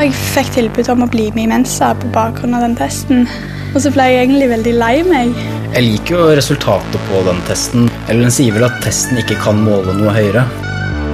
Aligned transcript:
Jeg 0.00 0.14
fikk 0.16 0.46
tilbud 0.54 0.86
om 0.94 1.02
å 1.04 1.06
bli 1.12 1.26
med 1.34 1.42
i 1.42 1.48
Mensa 1.50 1.90
på 2.00 2.08
bakgrunn 2.14 2.54
av 2.56 2.62
den 2.64 2.76
testen. 2.78 3.26
Og 3.74 3.82
så 3.84 3.90
ble 3.92 4.06
jeg 4.08 4.22
egentlig 4.22 4.46
veldig 4.48 4.72
lei 4.80 4.94
meg. 5.04 5.34
Jeg 5.74 5.84
liker 5.84 6.14
jo 6.14 6.28
resultatet 6.38 7.04
på 7.10 7.20
den 7.26 7.42
testen. 7.44 7.90
Eller 8.06 8.24
den 8.24 8.32
sier 8.32 8.56
vel 8.56 8.64
at 8.64 8.80
testen 8.80 9.20
ikke 9.20 9.36
kan 9.42 9.60
måle 9.60 9.92
noe 9.98 10.14
høyere. 10.16 10.46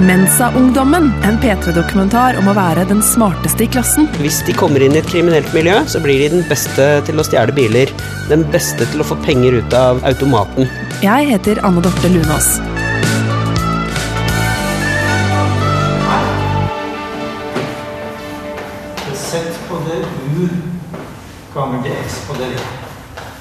Mensa-ungdommen, 0.06 1.10
en 1.26 1.42
P3-dokumentar 1.42 2.38
om 2.38 2.52
å 2.52 2.54
være 2.54 2.86
den 2.86 3.02
smarteste 3.02 3.66
i 3.66 3.70
klassen. 3.74 4.06
Hvis 4.22 4.44
de 4.46 4.54
kommer 4.54 4.84
inn 4.86 4.94
i 4.94 5.02
et 5.02 5.10
kriminelt 5.10 5.50
miljø, 5.56 5.80
så 5.90 5.98
blir 6.04 6.22
de 6.22 6.30
den 6.36 6.46
beste 6.46 6.88
til 7.10 7.18
å 7.18 7.26
stjele 7.26 7.58
biler. 7.58 7.90
Den 8.30 8.46
beste 8.54 8.86
til 8.86 9.02
å 9.02 9.10
få 9.10 9.18
penger 9.26 9.58
ut 9.58 9.74
av 9.74 9.98
automaten. 10.06 10.70
Jeg 11.02 11.32
heter 11.34 11.64
Anne 11.66 11.82
Dorte 11.82 12.14
Lunås. 12.14 12.54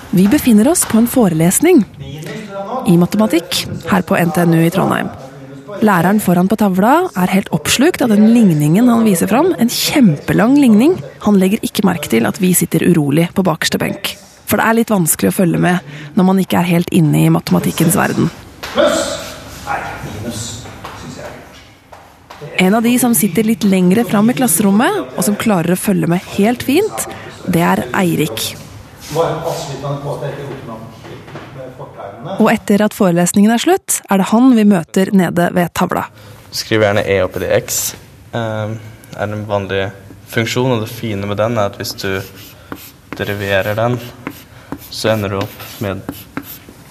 Vi 0.09 0.27
befinner 0.27 0.67
oss 0.71 0.85
på 0.85 0.97
en 0.97 1.07
forelesning 1.07 1.81
i 2.87 2.95
matematikk 2.97 3.65
her 3.89 4.05
på 4.07 4.15
NTNU 4.15 4.61
i 4.63 4.71
Trondheim. 4.71 5.09
Læreren 5.83 6.21
foran 6.23 6.47
på 6.47 6.55
tavla 6.55 6.93
er 7.19 7.33
helt 7.33 7.51
oppslukt 7.55 8.05
av 8.05 8.13
den 8.13 8.29
ligningen 8.31 8.87
han 8.87 9.03
viser 9.03 9.27
fram. 9.27 9.51
En 9.59 9.71
kjempelang 9.71 10.55
ligning. 10.55 10.95
Han 11.25 11.41
legger 11.41 11.59
ikke 11.67 11.83
merke 11.87 12.07
til 12.13 12.27
at 12.29 12.39
vi 12.39 12.53
sitter 12.55 12.85
urolig 12.87 13.27
på 13.35 13.43
bakerste 13.43 13.81
benk. 13.81 14.13
For 14.47 14.61
det 14.61 14.69
er 14.69 14.79
litt 14.79 14.93
vanskelig 14.93 15.33
å 15.33 15.37
følge 15.41 15.59
med 15.59 16.15
når 16.15 16.29
man 16.29 16.39
ikke 16.39 16.61
er 16.61 16.71
helt 16.71 16.95
inne 16.95 17.25
i 17.25 17.33
matematikkens 17.33 17.99
verden. 17.99 18.31
Er. 18.79 19.83
En 22.57 22.75
av 22.77 22.83
de 22.83 22.93
som 22.99 23.13
sitter 23.17 23.43
litt 23.47 23.65
lengre 23.67 24.05
fram 24.07 24.29
i 24.31 24.35
klasserommet, 24.37 25.15
og 25.15 25.23
som 25.27 25.35
klarer 25.39 25.75
å 25.75 25.79
følge 25.79 26.07
med 26.11 26.23
helt 26.37 26.63
fint, 26.63 27.07
det 27.47 27.61
er 27.61 27.83
Eirik. 27.95 28.55
Og 32.39 32.49
etter 32.51 32.83
at 32.85 32.95
forelesningen 32.95 33.53
er 33.53 33.61
slutt, 33.61 33.99
er 34.09 34.21
det 34.21 34.29
han 34.31 34.49
vi 34.57 34.65
møter 34.67 35.11
nede 35.13 35.49
ved 35.55 35.73
tavla. 35.77 36.07
Skriv 36.55 36.83
gjerne 36.85 37.03
e 37.05 37.19
oppi 37.23 37.43
det 37.43 37.51
x. 37.61 37.79
Det 38.31 38.41
er 38.41 39.29
en 39.29 39.45
vanlig 39.47 39.85
funksjon, 40.31 40.73
og 40.75 40.83
det 40.83 40.91
fine 40.91 41.27
med 41.29 41.37
den 41.39 41.57
er 41.59 41.69
at 41.69 41.79
hvis 41.79 41.93
du 42.01 42.09
deriverer 43.15 43.77
den, 43.77 43.99
så 44.89 45.13
ender 45.13 45.35
du 45.35 45.39
opp 45.43 45.65
med 45.83 46.01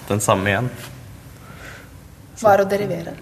den 0.08 0.20
samme 0.20 0.52
igjen. 0.52 0.70
Hva 2.40 2.54
er 2.54 2.64
å 2.64 2.68
derivere? 2.68 3.16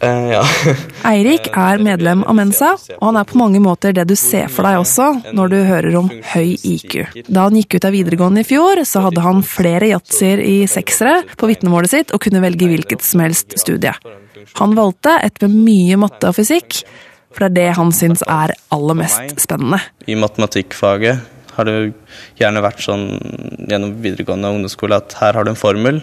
Eh, 0.00 0.30
ja. 0.32 0.42
Eirik 1.10 1.50
er 1.52 1.82
medlem 1.84 2.22
av 2.24 2.36
Mensa, 2.38 2.72
og 2.96 3.04
han 3.10 3.18
er 3.20 3.28
på 3.28 3.38
mange 3.40 3.60
måter 3.62 3.92
det 3.96 4.06
du 4.08 4.14
ser 4.18 4.48
for 4.52 4.64
deg 4.64 4.80
også 4.80 5.34
når 5.36 5.52
du 5.52 5.58
hører 5.68 5.98
om 6.00 6.08
høy 6.32 6.54
IQ. 6.56 6.96
Da 7.28 7.46
han 7.48 7.58
gikk 7.58 7.76
ut 7.76 7.88
av 7.88 7.94
videregående 7.96 8.44
i 8.44 8.48
fjor, 8.48 8.80
så 8.88 9.04
hadde 9.06 9.24
han 9.24 9.44
flere 9.46 9.90
yatsier 9.92 10.40
i 10.44 10.56
seksere 10.70 11.20
på 11.36 11.50
vitnemålet 11.50 11.92
sitt 11.92 12.14
og 12.16 12.22
kunne 12.24 12.42
velge 12.44 12.70
hvilket 12.70 13.04
som 13.04 13.24
helst 13.24 13.58
studie. 13.60 13.92
Han 14.60 14.76
valgte 14.78 15.18
et 15.20 15.36
med 15.44 15.58
mye 15.68 16.00
matte 16.00 16.30
og 16.30 16.38
fysikk, 16.38 16.80
for 17.30 17.44
det 17.44 17.50
er 17.50 17.58
det 17.58 17.78
han 17.78 17.92
syns 17.94 18.24
er 18.26 18.56
aller 18.74 18.98
mest 18.98 19.36
spennende. 19.42 19.82
I 20.08 20.16
matematikkfaget 20.18 21.20
har 21.56 21.68
det 21.68 21.92
gjerne 22.40 22.62
vært 22.64 22.80
sånn 22.82 23.08
gjennom 23.68 23.98
videregående 24.00 24.48
og 24.48 24.60
ungdomsskole 24.60 24.96
at 25.02 25.18
her 25.20 25.36
har 25.36 25.44
du 25.44 25.52
en 25.52 25.60
formel, 25.60 26.00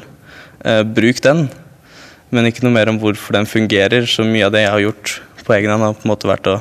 eh, 0.64 0.84
bruk 0.86 1.24
den. 1.26 1.48
Men 2.34 2.50
ikke 2.50 2.66
noe 2.66 2.76
mer 2.76 2.92
om 2.92 3.00
hvorfor 3.02 3.38
den 3.38 3.48
fungerer. 3.50 4.08
Så 4.10 4.26
mye 4.28 4.48
av 4.48 4.56
det 4.56 4.66
jeg 4.66 4.74
har 4.74 4.84
gjort 4.84 5.14
på 5.48 5.56
egen 5.56 5.72
hånd, 5.72 5.86
har 5.86 5.96
på 5.96 6.08
en 6.08 6.12
måte 6.12 6.30
vært 6.30 6.50
å 6.52 6.58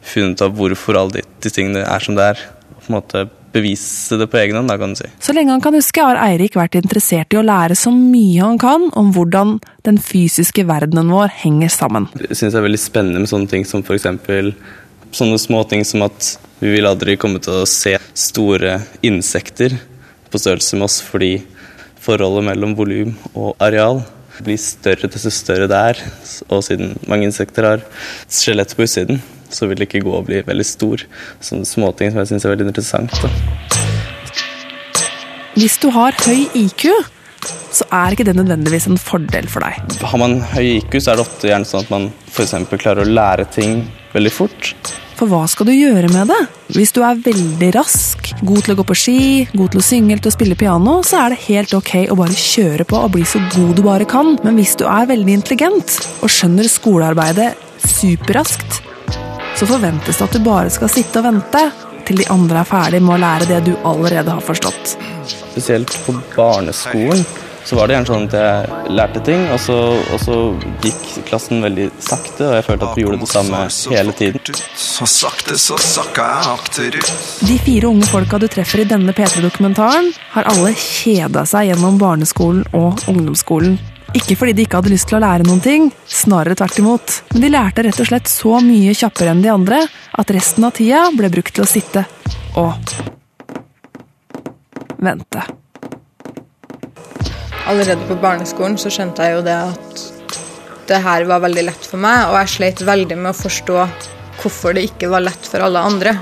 finne 0.00 0.32
ut 0.32 0.44
av 0.44 0.54
hvorfor 0.56 0.96
alle 0.96 1.20
de, 1.20 1.26
de 1.44 1.52
tingene 1.52 1.84
er 1.84 2.04
som 2.04 2.16
det 2.16 2.32
er. 2.32 2.48
På 2.80 2.88
en 2.88 2.96
måte 2.96 3.26
bevise 3.52 4.16
det 4.16 4.28
på 4.30 4.38
egen 4.40 4.56
hånd, 4.56 4.70
da, 4.70 4.76
kan 4.78 4.94
du 4.94 5.00
si. 5.00 5.08
Så 5.22 5.34
lenge 5.36 5.52
han 5.52 5.62
kan 5.64 5.74
huske, 5.74 6.02
har 6.04 6.20
Eirik 6.22 6.56
vært 6.58 6.78
interessert 6.78 7.34
i 7.34 7.40
å 7.40 7.44
lære 7.44 7.76
så 7.78 7.92
mye 7.94 8.44
han 8.44 8.60
kan 8.62 8.88
om 8.98 9.10
hvordan 9.14 9.58
den 9.86 9.98
fysiske 10.02 10.64
verdenen 10.68 11.10
vår 11.12 11.34
henger 11.42 11.72
sammen. 11.74 12.08
Jeg 12.22 12.38
syns 12.38 12.54
det 12.54 12.62
er 12.62 12.68
veldig 12.68 12.82
spennende 12.82 13.24
med 13.24 13.32
sånne 13.32 13.50
ting 13.50 13.66
som 13.68 13.84
f.eks. 13.84 14.06
sånne 15.16 15.40
små 15.42 15.64
ting 15.68 15.84
som 15.86 16.06
at 16.06 16.36
vi 16.60 16.76
vil 16.76 16.88
aldri 16.88 17.16
komme 17.20 17.40
til 17.42 17.62
å 17.62 17.68
se 17.68 17.96
store 18.14 18.78
insekter 19.06 19.74
på 20.30 20.38
størrelse 20.38 20.78
med 20.78 20.86
oss 20.86 21.00
fordi 21.02 21.34
forholdet 22.00 22.46
mellom 22.52 22.76
volum 22.78 23.16
og 23.34 23.54
areal 23.60 24.04
blir 24.46 24.58
større 24.60 25.10
desto 25.10 25.32
større 25.34 25.68
det 25.70 25.82
er. 25.90 26.00
Og 26.48 26.64
siden 26.66 26.96
mange 27.10 27.28
insekter 27.28 27.66
har 27.66 27.84
skjelett 28.30 28.74
på 28.76 28.86
utsiden, 28.86 29.20
så 29.50 29.68
vil 29.70 29.80
det 29.80 29.88
ikke 29.88 30.04
gå 30.06 30.16
å 30.16 30.24
bli 30.26 30.42
veldig 30.46 30.66
stor. 30.66 31.04
Sånne 31.44 31.68
småting 31.68 32.12
som 32.12 32.22
jeg 32.22 32.32
syns 32.32 32.46
er 32.46 32.54
veldig 32.54 32.68
interessant. 32.70 33.14
Da. 33.22 33.30
Hvis 35.58 35.80
du 35.82 35.88
har 35.94 36.14
høy 36.24 36.46
IQ, 36.56 36.86
så 37.74 37.86
er 37.94 38.14
ikke 38.14 38.26
det 38.28 38.36
nødvendigvis 38.38 38.88
en 38.90 38.98
fordel 39.00 39.48
for 39.50 39.64
deg. 39.66 39.98
Har 40.02 40.20
man 40.20 40.40
høy 40.54 40.76
IQ, 40.78 40.98
så 41.00 41.12
er 41.12 41.20
det 41.20 41.26
ofte 41.26 41.50
gjerne 41.50 41.68
sånn 41.68 41.86
at 41.86 41.92
man 41.92 42.10
f.eks. 42.30 42.54
klarer 42.76 43.04
å 43.04 43.10
lære 43.10 43.46
ting 43.54 43.84
veldig 44.14 44.32
fort. 44.34 44.74
For 45.20 45.28
hva 45.28 45.42
skal 45.52 45.68
du 45.68 45.74
gjøre 45.74 46.08
med 46.14 46.30
det? 46.32 46.38
Hvis 46.72 46.94
du 46.96 47.02
er 47.04 47.18
veldig 47.20 47.66
rask, 47.76 48.30
god 48.40 48.62
til 48.64 48.72
å 48.72 48.76
gå 48.78 48.86
på 48.88 48.94
ski, 48.96 49.16
god 49.52 49.74
til 49.74 49.82
å 49.82 49.84
synge 49.84 50.14
eller 50.14 50.22
til 50.24 50.30
å 50.30 50.32
spille 50.32 50.56
piano, 50.56 50.94
så 51.04 51.18
er 51.20 51.34
det 51.34 51.42
helt 51.44 51.74
ok 51.76 51.90
å 52.08 52.16
bare 52.16 52.38
kjøre 52.40 52.86
på 52.88 53.02
og 53.04 53.12
bli 53.18 53.26
så 53.28 53.42
god 53.52 53.74
du 53.76 53.82
bare 53.84 54.06
kan. 54.08 54.38
Men 54.46 54.56
hvis 54.56 54.72
du 54.80 54.86
er 54.88 55.10
veldig 55.10 55.34
intelligent 55.36 55.98
og 56.24 56.32
skjønner 56.32 56.70
skolearbeidet 56.72 57.50
superraskt, 57.84 58.80
så 59.60 59.68
forventes 59.68 60.22
det 60.22 60.24
at 60.24 60.38
du 60.38 60.40
bare 60.46 60.72
skal 60.72 60.88
sitte 60.88 61.20
og 61.20 61.28
vente 61.28 61.66
til 62.08 62.24
de 62.24 62.30
andre 62.32 62.64
er 62.64 62.72
ferdig 62.72 63.04
med 63.04 63.18
å 63.18 63.20
lære 63.20 63.50
det 63.52 63.60
du 63.68 63.74
allerede 63.84 64.38
har 64.38 64.48
forstått. 64.48 64.96
Spesielt 65.28 66.00
på 66.06 66.16
barneskolen 66.32 67.26
så 67.64 67.76
var 67.76 67.88
det 67.88 67.96
gjerne 67.96 68.10
sånn 68.10 68.26
at 68.28 68.36
jeg 68.38 68.94
lærte 68.96 69.22
ting, 69.26 69.44
og 69.52 69.60
så, 69.62 69.76
og 70.14 70.22
så 70.22 70.38
gikk 70.84 71.04
klassen 71.28 71.62
veldig 71.64 71.90
sakte, 72.02 72.48
og 72.48 72.56
jeg 72.58 72.66
følte 72.66 72.88
at 72.88 72.98
vi 72.98 73.04
gjorde 73.04 73.20
det 73.22 73.30
samme 73.30 73.62
hele 73.94 74.16
tiden. 74.16 74.58
Så 74.80 75.08
sakte 75.10 75.58
så 75.60 75.78
sakka 75.80 76.26
jeg 76.32 76.50
akterut. 76.54 77.14
De 77.46 77.60
fire 77.66 77.92
unge 77.92 78.08
folka 78.10 78.40
du 78.40 78.48
treffer 78.50 78.84
i 78.84 78.88
denne 78.90 79.14
P3-dokumentaren, 79.16 80.12
har 80.34 80.50
alle 80.50 80.74
kjeda 80.78 81.44
seg 81.48 81.70
gjennom 81.70 82.00
barneskolen 82.00 82.66
og 82.76 83.00
ungdomsskolen. 83.10 83.78
Ikke 84.16 84.34
fordi 84.34 84.56
de 84.58 84.64
ikke 84.66 84.80
hadde 84.80 84.90
lyst 84.90 85.06
til 85.10 85.20
å 85.20 85.22
lære 85.22 85.46
noen 85.46 85.62
ting, 85.62 85.86
snarere 86.10 86.56
tvert 86.58 86.80
imot. 86.82 87.20
Men 87.34 87.44
de 87.44 87.52
lærte 87.52 87.84
rett 87.86 88.02
og 88.02 88.08
slett 88.10 88.30
så 88.30 88.58
mye 88.64 88.96
kjappere 88.96 89.36
enn 89.36 89.44
de 89.44 89.52
andre 89.52 89.84
at 90.18 90.34
resten 90.34 90.66
av 90.66 90.74
tida 90.74 91.04
ble 91.14 91.30
brukt 91.30 91.54
til 91.54 91.66
å 91.66 91.70
sitte 91.70 92.02
og 92.58 92.74
vente. 94.98 95.46
Allerede 97.68 98.06
på 98.08 98.16
barneskolen 98.22 98.78
så 98.80 98.90
skjønte 98.92 99.26
jeg 99.26 99.36
jo 99.36 99.44
det 99.46 99.56
at 99.56 100.06
det 100.90 101.02
her 101.04 101.26
var 101.28 101.42
veldig 101.44 101.64
lett 101.68 101.84
for 101.86 102.02
meg, 102.02 102.30
og 102.30 102.38
jeg 102.40 102.54
sleit 102.54 102.80
veldig 102.86 103.18
med 103.20 103.30
å 103.30 103.38
forstå 103.38 103.78
hvorfor 104.40 104.74
det 104.74 104.88
ikke 104.88 105.10
var 105.12 105.22
lett 105.22 105.46
for 105.46 105.62
alle 105.62 105.82
andre. 105.86 106.16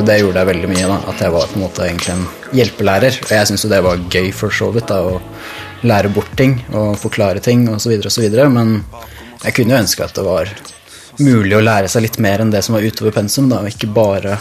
Det 0.00 0.16
gjorde 0.20 0.38
jeg 0.38 0.48
veldig 0.48 0.68
mye, 0.70 0.86
da, 0.86 0.98
at 1.10 1.22
jeg 1.24 1.34
var 1.34 1.48
på 1.50 1.58
en 1.58 1.64
måte 1.64 1.82
egentlig 1.84 2.12
en 2.14 2.26
hjelpelærer. 2.56 3.18
Og 3.24 3.32
jeg 3.34 3.48
syntes 3.48 3.64
jo 3.66 3.72
det 3.72 3.80
var 3.84 4.04
gøy 4.14 4.30
for 4.36 4.54
så 4.54 4.70
vidt, 4.72 4.86
da, 4.92 5.00
å 5.02 5.88
lære 5.88 6.12
bort 6.14 6.30
ting 6.38 6.60
og 6.70 6.94
forklare 7.00 7.42
ting 7.42 7.66
osv. 7.72 7.96
osv. 8.06 8.28
Men 8.54 8.76
jeg 9.42 9.56
kunne 9.56 9.74
jo 9.74 9.82
ønske 9.82 10.06
at 10.06 10.14
det 10.16 10.24
var 10.24 10.54
mulig 11.18 11.58
å 11.58 11.64
lære 11.64 11.90
seg 11.90 12.06
litt 12.06 12.20
mer 12.22 12.44
enn 12.44 12.54
det 12.54 12.62
som 12.64 12.78
var 12.78 12.86
utover 12.86 13.18
pensum, 13.18 13.50
da, 13.50 13.64
og 13.64 13.74
ikke 13.74 13.90
bare 13.92 14.38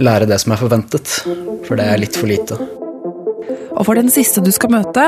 lære 0.00 0.30
det 0.30 0.40
som 0.40 0.56
er 0.56 0.64
forventet. 0.64 1.18
For 1.68 1.78
det 1.78 1.92
er 1.92 2.02
litt 2.06 2.16
for 2.16 2.30
lite. 2.30 2.77
Og 3.78 3.86
for 3.86 3.94
den 3.98 4.10
siste 4.10 4.42
du 4.42 4.50
skal 4.54 4.72
møte, 4.74 5.04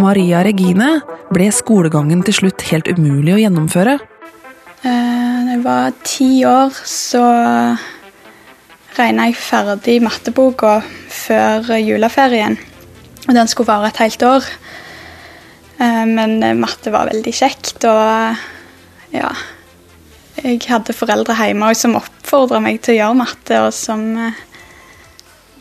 Maria 0.00 0.40
Regine, 0.46 1.02
ble 1.34 1.50
skolegangen 1.52 2.22
til 2.24 2.38
slutt 2.38 2.64
helt 2.70 2.88
umulig 2.88 3.34
å 3.36 3.40
gjennomføre. 3.42 3.98
Eh, 4.84 5.20
Da 5.44 5.50
jeg 5.52 5.62
var 5.62 5.92
ti 6.02 6.44
år, 6.44 6.72
så 6.84 7.22
regna 8.96 9.28
jeg 9.28 9.36
ferdig 9.36 10.00
matteboka 10.02 10.82
før 11.08 11.76
juleferien. 11.78 12.56
Og 13.28 13.34
den 13.34 13.46
skulle 13.48 13.68
vare 13.68 13.88
et 13.92 14.00
helt 14.02 14.22
år. 14.22 14.44
Eh, 15.78 16.04
Men 16.06 16.42
eh, 16.42 16.54
matte 16.54 16.90
var 16.90 17.10
veldig 17.12 17.32
kjekt, 17.32 17.84
og 17.84 18.36
ja 19.12 19.30
Jeg 20.42 20.60
hadde 20.66 20.92
foreldre 20.92 21.34
hjemme 21.38 21.74
som 21.74 21.94
oppfordra 21.94 22.58
meg 22.60 22.80
til 22.82 22.96
å 22.96 22.98
gjøre 22.98 23.20
matte, 23.20 23.60
og 23.62 23.72
som 23.72 24.16
eh, 24.18 24.32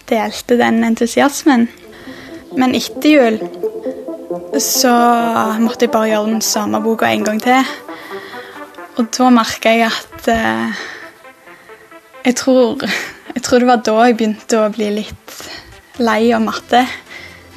delte 0.10 0.58
den 0.58 0.84
entusiasmen. 0.84 1.68
Men 2.60 2.76
etter 2.78 3.10
jul 3.10 3.40
så 4.62 4.92
måtte 5.62 5.88
jeg 5.88 5.94
bare 5.94 6.12
gjøre 6.12 6.32
den 6.36 6.44
samme 6.46 6.82
boka 6.84 7.10
en 7.10 7.26
gang 7.26 7.42
til. 7.42 7.70
Og 9.00 9.10
da 9.16 9.30
merka 9.34 9.72
jeg 9.74 9.90
at 9.90 10.28
eh, 10.30 10.82
jeg, 12.28 12.36
tror, 12.38 12.84
jeg 13.34 13.46
tror 13.46 13.64
det 13.64 13.70
var 13.70 13.82
da 13.86 13.96
jeg 14.06 14.18
begynte 14.20 14.60
å 14.62 14.72
bli 14.74 14.92
litt 15.00 15.38
lei 16.02 16.32
av 16.36 16.44
matte. 16.46 16.84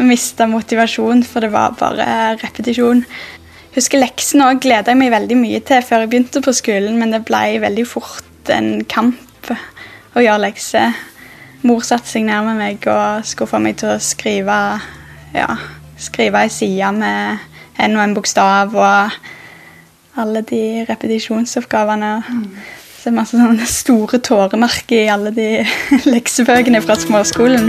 Mista 0.00 0.48
motivasjon, 0.48 1.22
for 1.24 1.44
det 1.44 1.52
var 1.52 1.76
bare 1.80 2.06
repetisjon. 2.40 3.04
Jeg 3.04 3.82
husker 3.82 4.00
leksene 4.00 4.48
òg 4.48 4.62
gleda 4.64 4.92
jeg 4.92 5.00
meg 5.00 5.12
veldig 5.12 5.36
mye 5.40 5.60
til 5.68 5.84
før 5.84 6.04
jeg 6.04 6.12
begynte 6.14 6.44
på 6.44 6.56
skolen, 6.56 6.96
men 7.00 7.12
det 7.12 7.24
ble 7.28 7.60
veldig 7.60 7.84
fort 7.88 8.52
en 8.52 8.80
kamp 8.88 9.52
å 10.16 10.24
gjøre 10.24 10.46
lekser. 10.46 10.96
Mor 11.62 11.80
satte 11.86 12.10
seg 12.10 12.26
ned 12.28 12.44
med 12.46 12.60
meg 12.60 12.86
og 12.90 13.24
skulle 13.26 13.50
få 13.50 13.62
meg 13.62 13.78
til 13.80 13.94
å 13.94 14.02
skrive 14.02 14.58
ja, 15.34 15.48
skrive 15.98 16.44
ei 16.44 16.52
side 16.52 16.92
med 16.96 17.38
en 17.82 17.96
og 17.96 18.02
en 18.04 18.16
bokstav 18.16 18.74
og 18.76 19.16
alle 20.16 20.42
de 20.48 20.84
repetisjonsoppgavene. 20.88 22.12
Mm. 22.28 22.44
Det 23.06 23.12
er 23.12 23.14
masse 23.14 23.38
sånne 23.38 23.66
store 23.70 24.18
tåremerker 24.24 25.04
i 25.04 25.10
alle 25.12 25.30
de 25.34 25.48
leksebøkene 26.14 26.80
fra 26.82 26.96
småskolen. 26.98 27.68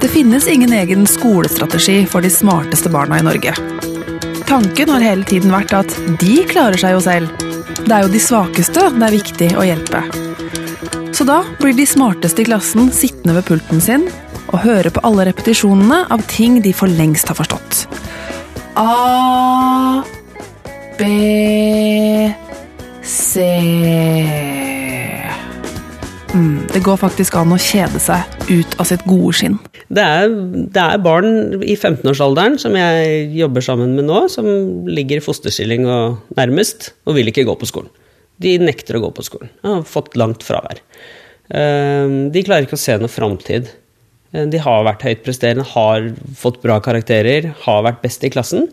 Det 0.00 0.10
finnes 0.12 0.48
ingen 0.50 0.72
egen 0.76 1.06
skolestrategi 1.08 2.02
for 2.10 2.24
de 2.24 2.32
smarteste 2.32 2.92
barna 2.92 3.20
i 3.20 3.24
Norge. 3.24 3.54
Tanken 4.50 4.90
har 4.90 5.04
hele 5.04 5.24
tiden 5.24 5.54
vært 5.54 5.72
at 5.78 5.94
de 6.20 6.40
klarer 6.50 6.80
seg 6.80 6.96
jo 6.96 7.04
selv. 7.04 7.46
Det 7.86 7.94
er 7.94 8.04
jo 8.04 8.12
de 8.12 8.20
svakeste 8.20 8.90
det 8.96 9.06
er 9.06 9.16
viktig 9.16 9.54
å 9.56 9.68
hjelpe. 9.68 10.29
Så 11.20 11.26
da 11.28 11.42
blir 11.60 11.74
de 11.76 11.84
smarteste 11.84 12.40
i 12.40 12.46
klassen 12.48 12.86
sittende 12.96 13.34
ved 13.36 13.44
pulten 13.44 13.82
sin 13.84 14.06
og 14.54 14.62
høre 14.62 14.88
på 14.88 15.02
alle 15.04 15.26
repetisjonene 15.28 15.98
av 16.08 16.22
ting 16.32 16.54
de 16.64 16.72
for 16.72 16.88
lengst 16.88 17.28
har 17.28 17.36
forstått. 17.36 17.82
A 18.80 20.00
B 20.96 21.10
C 23.04 23.44
mm, 26.32 26.72
Det 26.72 26.80
går 26.88 26.96
faktisk 27.04 27.36
an 27.36 27.52
å 27.52 27.60
kjede 27.60 28.00
seg 28.00 28.48
ut 28.48 28.80
av 28.80 28.88
sitt 28.88 29.04
gode 29.04 29.36
skinn. 29.36 29.60
Det 29.92 30.00
er, 30.00 30.32
det 30.72 30.88
er 30.88 31.04
barn 31.04 31.60
i 31.60 31.76
15-årsalderen 31.76 32.56
som 32.64 32.72
jeg 32.80 33.28
jobber 33.36 33.68
sammen 33.68 33.92
med 33.92 34.08
nå, 34.08 34.24
som 34.32 34.48
ligger 34.88 35.20
i 35.20 35.28
fosterstilling 35.28 35.84
og 35.84 36.22
nærmest, 36.40 36.94
og 37.04 37.20
vil 37.20 37.28
ikke 37.28 37.44
gå 37.44 37.60
på 37.60 37.68
skolen. 37.68 37.92
De 38.40 38.56
nekter 38.62 38.96
å 38.96 39.04
gå 39.04 39.10
på 39.16 39.26
skolen. 39.26 39.52
De 39.60 39.74
Har 39.74 39.84
fått 39.88 40.16
langt 40.20 40.44
fravær. 40.46 40.80
Ehm, 41.50 42.30
de 42.32 42.44
klarer 42.46 42.66
ikke 42.66 42.78
å 42.78 42.80
se 42.80 42.96
noe 43.00 43.10
framtid. 43.10 43.70
Eh, 44.32 44.46
de 44.46 44.62
har 44.62 44.86
vært 44.86 45.04
høyt 45.06 45.22
presterende, 45.26 45.66
har 45.74 46.10
fått 46.38 46.60
bra 46.62 46.78
karakterer, 46.84 47.52
har 47.66 47.86
vært 47.86 48.02
best 48.04 48.24
i 48.24 48.32
klassen. 48.32 48.68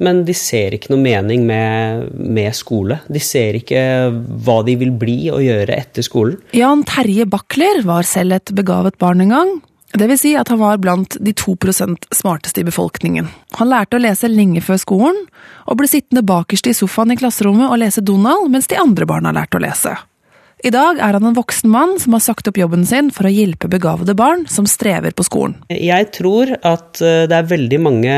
Men 0.00 0.22
de 0.24 0.32
ser 0.32 0.72
ikke 0.72 0.94
noe 0.94 1.02
mening 1.02 1.42
med, 1.44 2.06
med, 2.16 2.54
skole. 2.56 3.02
De 3.12 3.20
ser 3.20 3.58
ikke 3.58 3.82
hva 4.46 4.62
de 4.64 4.78
vil 4.80 4.94
bli 4.96 5.18
og 5.28 5.42
gjøre 5.44 5.76
etter 5.76 6.06
skolen. 6.06 6.38
Jan 6.56 6.86
Terje 6.88 7.26
Bakler 7.28 7.82
var 7.84 8.08
selv 8.08 8.38
et 8.38 8.54
begavet 8.56 8.96
barn 9.00 9.20
en 9.26 9.34
gang, 9.34 9.50
det 9.92 10.06
vil 10.06 10.18
si 10.18 10.34
at 10.38 10.48
han 10.52 10.60
var 10.60 10.78
blant 10.78 11.16
de 11.18 11.32
2 11.34 11.56
smarteste 12.14 12.62
i 12.62 12.66
befolkningen. 12.66 13.26
Han 13.58 13.70
lærte 13.70 13.98
å 13.98 14.02
lese 14.02 14.30
lenge 14.30 14.62
før 14.62 14.78
skolen, 14.78 15.18
og 15.66 15.80
ble 15.80 15.88
sittende 15.90 16.22
bakerst 16.22 16.70
i 16.70 16.76
sofaen 16.76 17.10
i 17.10 17.18
klasserommet 17.18 17.70
og 17.70 17.80
lese 17.82 18.04
Donald 18.04 18.50
mens 18.52 18.70
de 18.70 18.78
andre 18.78 19.08
barna 19.08 19.34
lærte 19.34 19.58
å 19.58 19.64
lese. 19.64 19.96
I 20.60 20.70
dag 20.74 20.98
er 21.00 21.16
han 21.16 21.24
en 21.24 21.36
voksen 21.36 21.70
mann 21.72 21.94
som 22.02 22.12
har 22.12 22.20
sagt 22.20 22.48
opp 22.50 22.58
jobben 22.60 22.84
sin 22.86 23.08
for 23.14 23.26
å 23.26 23.32
hjelpe 23.32 23.70
begavede 23.72 24.12
barn 24.14 24.44
som 24.50 24.68
strever 24.68 25.14
på 25.16 25.24
skolen. 25.24 25.56
Jeg 25.72 26.10
tror 26.12 26.52
at 26.60 27.00
eh, 27.00 27.24
det 27.30 27.36
er 27.38 27.48
veldig 27.48 27.78
mange 27.80 28.16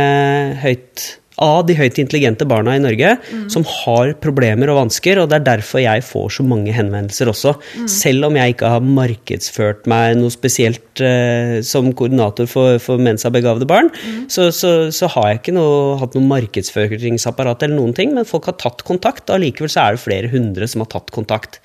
høyt 0.64 1.04
av 1.42 1.66
de 1.68 1.74
høyt 1.78 1.98
intelligente 2.00 2.46
barna 2.48 2.76
i 2.76 2.82
Norge 2.82 3.16
mm. 3.18 3.46
som 3.52 3.64
har 3.68 4.12
problemer 4.22 4.70
og 4.72 4.78
vansker, 4.80 5.20
og 5.20 5.28
det 5.30 5.40
er 5.40 5.48
derfor 5.48 5.82
jeg 5.82 6.04
får 6.06 6.36
så 6.38 6.46
mange 6.46 6.74
henvendelser 6.74 7.30
også. 7.32 7.54
Mm. 7.80 7.88
Selv 7.90 8.28
om 8.28 8.38
jeg 8.38 8.54
ikke 8.54 8.70
har 8.74 8.86
markedsført 9.00 9.88
meg 9.90 10.16
noe 10.20 10.32
spesielt 10.34 11.02
eh, 11.04 11.58
som 11.66 11.90
koordinator 11.98 12.48
for, 12.50 12.78
for 12.82 13.02
mensabegavede 13.02 13.68
barn, 13.68 13.90
mm. 13.92 14.24
så, 14.32 14.48
så, 14.54 14.72
så, 14.94 15.10
har 15.16 15.28
jeg 15.32 15.42
ikke 15.42 15.56
noe, 15.58 15.98
hatt 16.00 16.16
noe 16.16 16.30
markedsføringsapparat 16.30 17.66
eller 17.66 17.78
noen 17.80 17.96
ting, 17.98 18.14
men 18.16 18.28
folk 18.28 18.48
har 18.50 18.58
tatt 18.62 18.86
kontakt. 18.88 19.32
Allikevel 19.32 19.72
så 19.72 19.86
er 19.86 19.96
det 19.98 20.04
flere 20.06 20.32
hundre 20.32 20.70
som 20.70 20.86
har 20.86 20.92
tatt 20.94 21.12
kontakt. 21.14 21.60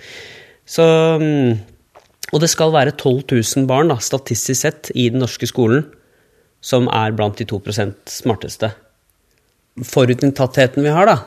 Så 0.67 0.83
mm, 1.21 1.57
og 2.35 2.41
det 2.43 2.49
skal 2.51 2.73
være 2.75 2.91
12 2.91 3.21
000 3.31 3.67
barn, 3.69 3.93
da, 3.93 4.01
statistisk 4.03 4.59
sett, 4.59 4.91
i 4.95 5.07
den 5.13 5.23
norske 5.23 5.47
skolen 5.47 5.85
som 6.63 6.89
er 6.91 7.13
blant 7.15 7.39
de 7.39 7.45
2 7.47 7.61
smarteste 8.09 8.73
forutinntattheten 9.85 10.85
vi 10.85 10.93
har, 10.93 11.09
da. 11.09 11.17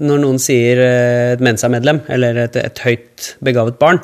Når 0.00 0.22
noen 0.22 0.38
sier 0.40 0.80
eh, 0.80 1.32
et 1.34 1.42
Mensa-medlem, 1.44 2.02
eller 2.12 2.44
et, 2.46 2.56
et, 2.56 2.82
høyt 2.86 3.34
begavet 3.44 3.78
barn, 3.80 4.00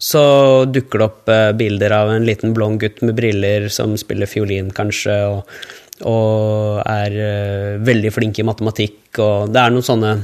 så 0.00 0.64
dukker 0.70 1.00
det 1.00 1.06
opp 1.06 1.32
eh, 1.32 1.50
bilder 1.58 1.94
av 1.98 2.14
en 2.14 2.26
liten 2.26 2.54
blond 2.56 2.80
gutt 2.80 3.02
med 3.04 3.18
briller 3.18 3.68
som 3.72 3.96
spiller 4.00 4.30
fiolin, 4.30 4.70
kanskje, 4.74 5.18
og, 5.28 5.60
og 6.08 6.80
er 6.86 7.18
eh, 7.26 7.80
veldig 7.84 8.14
flink 8.14 8.40
i 8.40 8.46
matematikk, 8.46 9.02
og 9.18 9.52
Det 9.52 9.60
er 9.60 9.74
noen 9.74 9.86
sånne 9.86 10.14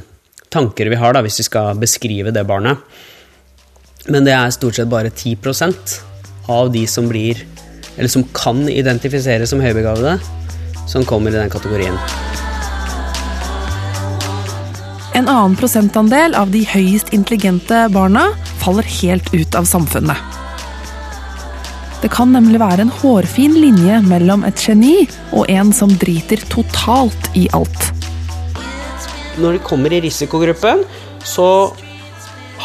tanker 0.53 0.89
vi 0.89 1.01
har, 1.01 1.13
da, 1.13 1.25
hvis 1.27 1.43
vi 1.43 1.51
skal 1.51 1.77
beskrive 1.83 2.33
det 2.33 2.47
barnet. 2.49 2.81
Men 4.07 4.25
det 4.27 4.37
er 4.37 4.55
stort 4.55 4.79
sett 4.79 4.91
bare 4.91 5.11
10 5.11 5.37
av 6.49 6.71
de 6.73 6.87
som 6.87 7.09
blir, 7.11 7.43
eller 7.97 8.13
som 8.13 8.25
kan 8.37 8.69
identifisere 8.71 9.47
som 9.51 9.61
høybegavede, 9.61 10.21
som 10.87 11.05
kommer 11.05 11.35
i 11.35 11.41
den 11.41 11.51
kategorien. 11.51 11.99
En 15.17 15.29
annen 15.33 15.55
prosentandel 15.57 16.35
av 16.37 16.51
de 16.53 16.61
høyest 16.69 17.15
intelligente 17.17 17.87
barna 17.89 18.27
faller 18.61 18.85
helt 18.99 19.31
ut 19.33 19.55
av 19.57 19.65
samfunnet. 19.65 20.19
Det 22.03 22.11
kan 22.13 22.35
nemlig 22.37 22.61
være 22.61 22.85
en 22.85 22.93
hårfin 22.93 23.55
linje 23.57 24.03
mellom 24.05 24.45
et 24.45 24.61
geni 24.61 25.07
og 25.31 25.49
en 25.49 25.71
som 25.73 25.95
driter 26.03 26.43
totalt 26.53 27.31
i 27.33 27.47
alt. 27.57 27.87
Når 29.41 29.57
de 29.57 29.63
kommer 29.65 29.97
i 29.97 30.03
risikogruppen, 30.05 30.85
så 31.25 31.49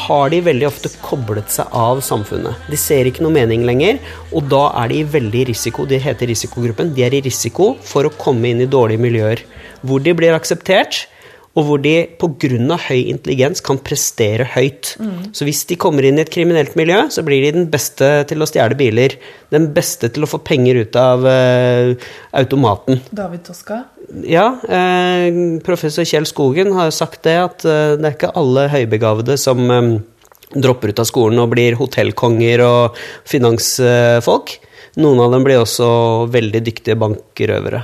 har 0.01 0.35
de 0.35 0.41
veldig 0.43 0.67
ofte 0.67 0.91
koblet 1.05 1.55
seg 1.55 1.71
av 1.71 2.03
samfunnet. 2.03 2.67
De 2.67 2.75
ser 2.75 3.07
ikke 3.07 3.23
noe 3.23 3.37
mening 3.37 3.63
lenger, 3.63 4.03
og 4.35 4.51
da 4.51 4.65
er 4.83 4.91
de 4.91 4.99
i 4.99 5.07
veldig 5.15 5.45
risiko. 5.53 5.87
De 5.87 6.03
heter 6.03 6.27
risikogruppen. 6.27 6.91
De 6.97 7.07
er 7.07 7.15
i 7.15 7.23
risiko 7.23 7.77
for 7.79 8.03
å 8.03 8.15
komme 8.19 8.51
inn 8.51 8.67
i 8.67 8.69
dårlige 8.75 9.07
miljøer. 9.07 9.47
Hvor 9.87 10.03
de 10.03 10.19
blir 10.19 10.35
akseptert, 10.35 11.05
og 11.51 11.65
hvor 11.67 11.81
de 11.83 11.93
pga. 12.19 12.77
høy 12.87 13.09
intelligens 13.11 13.61
kan 13.63 13.79
prestere 13.83 14.45
høyt. 14.53 14.95
Mm. 14.99 15.31
Så 15.35 15.47
hvis 15.47 15.65
de 15.67 15.75
kommer 15.75 16.05
inn 16.07 16.19
i 16.19 16.23
et 16.23 16.31
kriminelt 16.31 16.77
miljø, 16.79 17.03
så 17.11 17.23
blir 17.27 17.43
de 17.43 17.51
den 17.57 17.67
beste 17.71 18.23
til 18.29 18.41
å 18.41 18.47
stjele 18.47 18.77
biler. 18.79 19.17
Den 19.51 19.71
beste 19.75 20.09
til 20.09 20.23
å 20.23 20.31
få 20.31 20.39
penger 20.47 20.79
ut 20.85 20.95
av 20.95 21.27
uh, 21.27 21.91
automaten. 22.39 23.01
David 23.11 23.43
Toska? 23.49 23.83
Ja. 24.23 24.47
Uh, 24.63 25.59
professor 25.65 26.07
Kjell 26.07 26.29
Skogen 26.29 26.71
har 26.77 26.93
sagt 26.95 27.23
det, 27.27 27.37
at 27.43 27.67
uh, 27.67 27.99
det 27.99 28.07
er 28.07 28.15
ikke 28.15 28.33
alle 28.39 28.69
høybegavede 28.71 29.35
som 29.39 29.67
um, 29.67 29.93
dropper 30.55 30.91
ut 30.91 31.03
av 31.03 31.07
skolen 31.07 31.43
og 31.43 31.51
blir 31.51 31.75
hotellkonger 31.79 32.63
og 32.63 33.01
finansfolk. 33.27 34.55
Noen 34.99 35.23
av 35.23 35.35
dem 35.35 35.43
blir 35.47 35.61
også 35.61 35.91
veldig 36.31 36.63
dyktige 36.63 36.99
bankrøvere. 36.99 37.83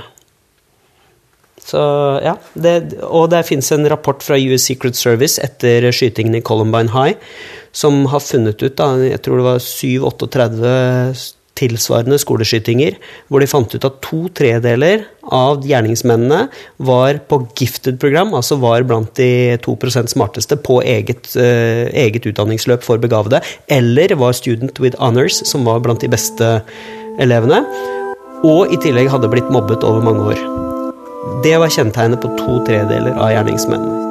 Så, 1.68 1.80
ja, 2.24 2.34
det, 2.56 2.74
og 3.04 3.28
det 3.32 3.44
fins 3.44 3.68
en 3.76 3.88
rapport 3.92 4.24
fra 4.24 4.38
US 4.40 4.70
Secret 4.70 4.96
Service 4.96 5.36
etter 5.44 5.90
skytingen 5.92 6.38
i 6.38 6.44
Columbine 6.44 6.92
High 6.94 7.18
som 7.78 8.06
har 8.10 8.24
funnet 8.24 8.62
ut 8.62 8.78
da, 8.78 8.92
jeg 9.04 9.20
tror 9.24 9.40
det 9.40 9.48
var 9.48 9.64
7-38 9.64 11.34
tilsvarende 11.58 12.18
skoleskytinger, 12.22 12.94
hvor 13.26 13.42
de 13.42 13.48
fant 13.50 13.72
ut 13.74 13.86
at 13.86 13.96
to 14.04 14.28
tredeler 14.38 15.02
av 15.34 15.64
gjerningsmennene 15.66 16.44
var 16.86 17.18
på 17.30 17.40
gifted-program, 17.58 18.30
altså 18.38 18.60
var 18.62 18.86
blant 18.86 19.10
de 19.18 19.58
2 19.64 19.74
smarteste 20.14 20.60
på 20.62 20.78
eget, 20.86 21.32
uh, 21.34 21.90
eget, 21.90 22.30
utdanningsløp 22.30 22.86
for 22.86 23.02
begavede, 23.02 23.42
eller 23.66 24.14
var 24.22 24.38
student 24.38 24.78
with 24.78 24.98
honors, 25.02 25.42
som 25.50 25.66
var 25.66 25.82
blant 25.82 26.00
de 26.04 26.14
beste 26.14 26.60
elevene, 27.18 27.64
og 28.46 28.70
i 28.70 28.78
tillegg 28.78 29.10
hadde 29.10 29.30
blitt 29.34 29.50
mobbet 29.50 29.82
over 29.82 30.04
mange 30.04 30.30
år. 30.30 30.67
Det 31.42 31.54
var 31.60 31.70
kjennetegnet 31.70 32.20
på 32.22 32.28
to 32.38 32.58
tredeler 32.66 33.14
av 33.14 33.30
gjerningsmennene. 33.32 34.04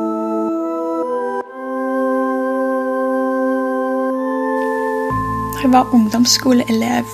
Da 5.57 5.63
jeg 5.65 5.73
var 5.73 5.93
ungdomsskoleelev, 5.97 7.09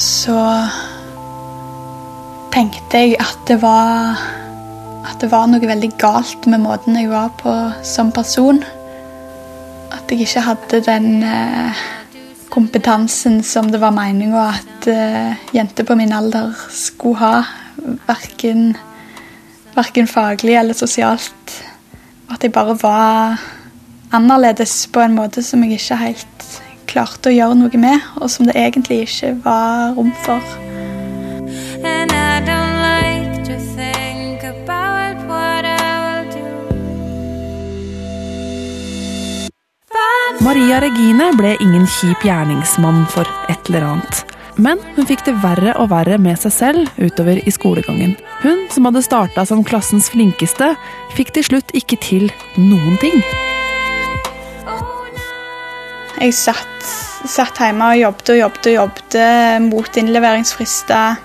så 0.00 0.40
tenkte 2.54 3.02
jeg 3.04 3.18
at 3.20 3.44
det 3.48 3.60
var 3.62 4.16
At 5.06 5.20
det 5.22 5.28
var 5.30 5.46
noe 5.46 5.62
veldig 5.62 5.92
galt 6.02 6.48
med 6.50 6.64
måten 6.64 6.96
jeg 6.98 7.06
var 7.12 7.28
på 7.38 7.52
som 7.86 8.08
person. 8.12 8.58
At 9.94 10.10
jeg 10.10 10.24
ikke 10.24 10.42
hadde 10.48 10.80
den 10.82 11.22
eh, 11.22 11.84
kompetansen 12.50 13.38
som 13.46 13.70
det 13.70 13.78
var 13.78 13.94
meninga 13.94 14.48
at 14.48 14.88
eh, 14.90 15.46
jenter 15.54 15.86
på 15.86 15.94
min 15.94 16.12
alder 16.12 16.56
skulle 16.74 17.20
ha 17.22 17.65
verken, 18.06 18.76
verken 19.76 20.08
faglig 20.10 20.56
eller 20.58 20.76
sosialt. 20.76 21.56
At 22.32 22.42
jeg 22.42 22.52
bare 22.52 22.76
var 22.82 23.42
annerledes 24.14 24.86
på 24.92 25.02
en 25.02 25.16
måte 25.16 25.42
som 25.42 25.62
jeg 25.64 25.80
ikke 25.80 26.00
helt 26.00 26.46
klarte 26.86 27.30
å 27.32 27.34
gjøre 27.34 27.58
noe 27.58 27.80
med, 27.80 28.00
og 28.20 28.30
som 28.30 28.46
det 28.48 28.56
egentlig 28.58 29.04
ikke 29.06 29.34
var 29.44 29.96
rom 29.98 30.14
for. 30.24 30.54
Maria 40.46 40.78
Regine 40.78 41.32
ble 41.34 41.56
ingen 41.58 41.86
kjip 41.90 42.22
gjerningsmann 42.22 43.02
for 43.10 43.26
et 43.50 43.70
eller 43.70 43.86
annet. 43.88 44.35
Men 44.56 44.80
hun 44.96 45.04
fikk 45.04 45.26
det 45.26 45.34
verre 45.42 45.74
og 45.76 45.90
verre 45.92 46.16
med 46.20 46.38
seg 46.40 46.52
selv 46.54 46.88
utover 46.96 47.36
i 47.44 47.52
skolegangen. 47.52 48.14
Hun, 48.40 48.64
som 48.72 48.88
hadde 48.88 49.02
starta 49.04 49.44
som 49.44 49.64
klassens 49.66 50.08
flinkeste, 50.12 50.70
fikk 51.16 51.34
til 51.36 51.44
slutt 51.50 51.74
ikke 51.76 51.98
til 52.00 52.30
noen 52.56 52.96
ting. 53.02 53.20
Jeg 56.16 56.32
satt, 56.32 56.86
satt 57.28 57.60
hjemme 57.60 57.90
og 57.92 58.00
jobbet 58.00 58.32
og 58.32 58.38
jobbet 58.40 58.68
og 58.70 58.76
jobbet 58.78 59.16
mot 59.66 60.00
innleveringsfrister. 60.00 61.20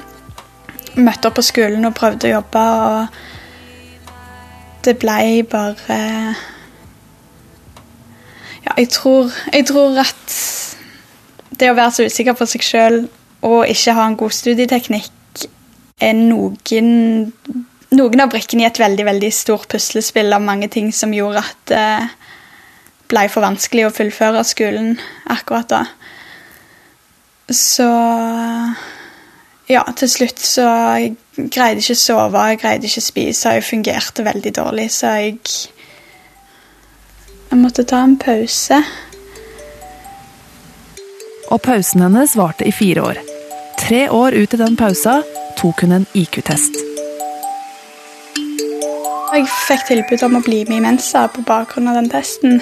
Møtte 0.99 1.31
opp 1.31 1.39
på 1.39 1.45
skolen 1.47 1.87
og 1.87 1.95
prøvde 1.95 2.27
å 2.27 2.33
jobbe, 2.35 2.65
og 2.83 2.99
det 4.83 4.97
ble 4.99 5.45
bare 5.47 6.01
Ja, 8.61 8.75
jeg 8.75 8.91
tror, 8.91 9.31
jeg 9.55 9.65
tror 9.71 9.95
at 10.03 10.35
det 11.61 11.71
å 11.71 11.77
være 11.79 11.95
så 11.95 12.03
usikker 12.11 12.35
på 12.35 12.45
seg 12.49 12.61
sjøl 12.65 12.99
og 13.41 13.65
ikke 13.69 13.95
ha 13.97 14.05
en 14.07 14.17
god 14.19 14.33
studieteknikk 14.35 15.45
er 16.01 16.17
noen, 16.17 17.31
noen 17.93 18.23
av 18.23 18.31
brikkene 18.33 18.65
i 18.65 18.69
et 18.69 18.81
veldig 18.81 19.05
veldig 19.05 19.31
stort 19.33 19.69
puslespill 19.71 20.33
av 20.33 20.43
mange 20.45 20.69
ting 20.73 20.89
som 20.95 21.13
gjorde 21.13 21.43
at 21.45 21.61
det 21.71 21.85
ble 23.11 23.27
for 23.29 23.43
vanskelig 23.43 23.87
å 23.87 23.93
fullføre 23.93 24.43
skolen 24.47 24.95
akkurat 25.29 25.69
da. 25.71 25.83
Så 27.51 27.87
ja, 29.71 29.83
til 29.99 30.09
slutt 30.11 30.39
så 30.39 30.65
jeg 30.95 31.49
greide 31.51 31.83
ikke 31.83 31.97
å 31.97 32.01
sove, 32.01 32.47
jeg 32.51 32.61
greide 32.63 32.87
ikke 32.87 33.03
å 33.03 33.07
spise, 33.09 33.55
jeg 33.57 33.67
fungerte 33.67 34.25
veldig 34.27 34.55
dårlig, 34.61 34.89
så 34.93 35.15
jeg 35.19 35.39
Jeg 37.51 37.59
måtte 37.59 37.83
ta 37.83 37.97
en 37.99 38.13
pause. 38.15 38.77
Og 41.51 41.59
pausen 41.61 41.99
hennes 41.99 42.37
varte 42.39 42.63
i 42.63 42.71
fire 42.71 43.03
år. 43.03 43.30
Tre 43.81 44.09
år 44.09 44.35
ut 44.37 44.53
i 44.53 44.57
den 44.59 44.75
pausa 44.77 45.17
tok 45.57 45.81
hun 45.81 45.95
en 45.95 46.05
IQ-test. 46.13 46.75
Jeg 49.31 49.47
fikk 49.65 49.85
tilbud 49.87 50.23
om 50.27 50.37
å 50.37 50.41
bli 50.45 50.59
med 50.67 50.77
i 50.77 50.83
Mensa 50.83 51.23
på 51.33 51.41
bakgrunn 51.47 51.89
av 51.89 51.97
den 51.97 52.09
testen. 52.11 52.59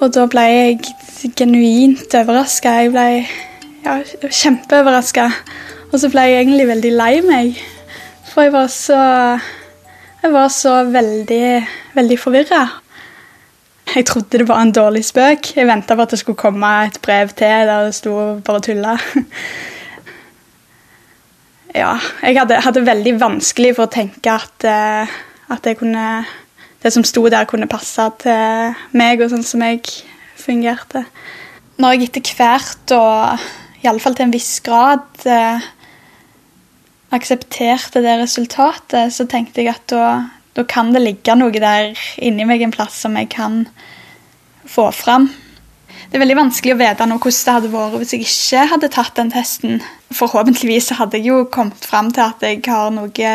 Og 0.00 0.12
da 0.16 0.24
ble 0.30 0.44
jeg 0.48 1.34
genuint 1.36 2.16
overraska. 2.16 2.72
Jeg 2.80 2.94
ble 2.94 3.04
ja, 3.84 3.98
kjempeoverraska. 4.24 5.26
Og 5.90 5.98
så 6.00 6.10
ble 6.10 6.24
jeg 6.30 6.40
egentlig 6.40 6.68
veldig 6.70 6.94
lei 6.94 7.12
meg. 7.26 7.60
For 8.32 8.48
jeg 8.48 8.54
var 8.56 8.72
så 8.72 9.02
Jeg 10.24 10.32
var 10.32 10.48
så 10.48 10.78
veldig, 10.88 11.46
veldig 11.92 12.16
forvirra. 12.16 12.62
Jeg 13.94 14.06
trodde 14.08 14.38
det 14.40 14.48
var 14.48 14.62
en 14.62 14.72
dårlig 14.72 15.04
spøk. 15.04 15.52
Jeg 15.58 15.68
venta 15.68 15.94
på 15.94 16.02
at 16.06 16.14
det 16.14 16.18
skulle 16.22 16.40
komme 16.40 16.70
et 16.86 16.96
brev 17.04 17.28
til 17.36 17.68
der 17.68 17.84
det 17.84 17.94
sto 17.94 18.40
'bare 18.40 18.60
tulla'. 18.64 18.98
Ja, 21.74 21.96
jeg 22.22 22.38
hadde, 22.38 22.60
hadde 22.62 22.84
veldig 22.86 23.16
vanskelig 23.18 23.72
for 23.74 23.88
å 23.88 23.90
tenke 23.90 24.30
at, 24.30 24.62
uh, 24.62 25.14
at 25.50 25.66
kunne, 25.80 26.22
det 26.84 26.92
som 26.94 27.02
sto 27.06 27.24
der, 27.26 27.48
kunne 27.50 27.66
passe 27.70 28.06
til 28.22 28.76
meg 28.94 29.24
og 29.24 29.32
sånn 29.32 29.42
som 29.46 29.64
jeg 29.66 29.82
fungerte. 30.38 31.02
Når 31.82 31.96
jeg 31.96 32.10
etter 32.12 32.36
hvert, 32.38 32.94
og 32.94 33.82
iallfall 33.82 34.14
til 34.14 34.28
en 34.28 34.36
viss 34.36 34.52
grad, 34.62 35.08
uh, 35.26 35.66
aksepterte 37.14 38.04
det 38.06 38.20
resultatet, 38.22 39.10
så 39.14 39.26
tenkte 39.30 39.64
jeg 39.64 39.74
at 39.74 39.88
da, 39.90 40.12
da 40.54 40.66
kan 40.70 40.94
det 40.94 41.02
ligge 41.02 41.34
noe 41.34 41.58
der 41.58 41.98
inni 42.22 42.46
meg 42.46 42.62
en 42.62 42.74
plass 42.74 43.02
som 43.02 43.18
jeg 43.18 43.32
kan 43.34 43.64
få 44.70 44.92
fram. 44.94 45.26
Det 46.14 46.20
er 46.20 46.22
veldig 46.28 46.34
vanskelig 46.38 46.76
å 46.76 46.78
vite 46.78 47.06
nå 47.10 47.14
hvordan 47.18 47.38
det 47.42 47.52
hadde 47.56 47.68
vært 47.72 47.94
hvis 47.98 48.12
jeg 48.14 48.20
ikke 48.22 48.60
hadde 48.70 48.88
tatt 48.94 49.16
den 49.18 49.32
testen. 49.34 49.80
Forhåpentligvis 50.14 50.92
hadde 50.94 51.18
jeg 51.18 51.26
jo 51.26 51.38
kommet 51.50 51.88
fram 51.90 52.12
til 52.14 52.22
at 52.22 52.44
jeg 52.46 52.60
har 52.70 52.92
noe 52.94 53.30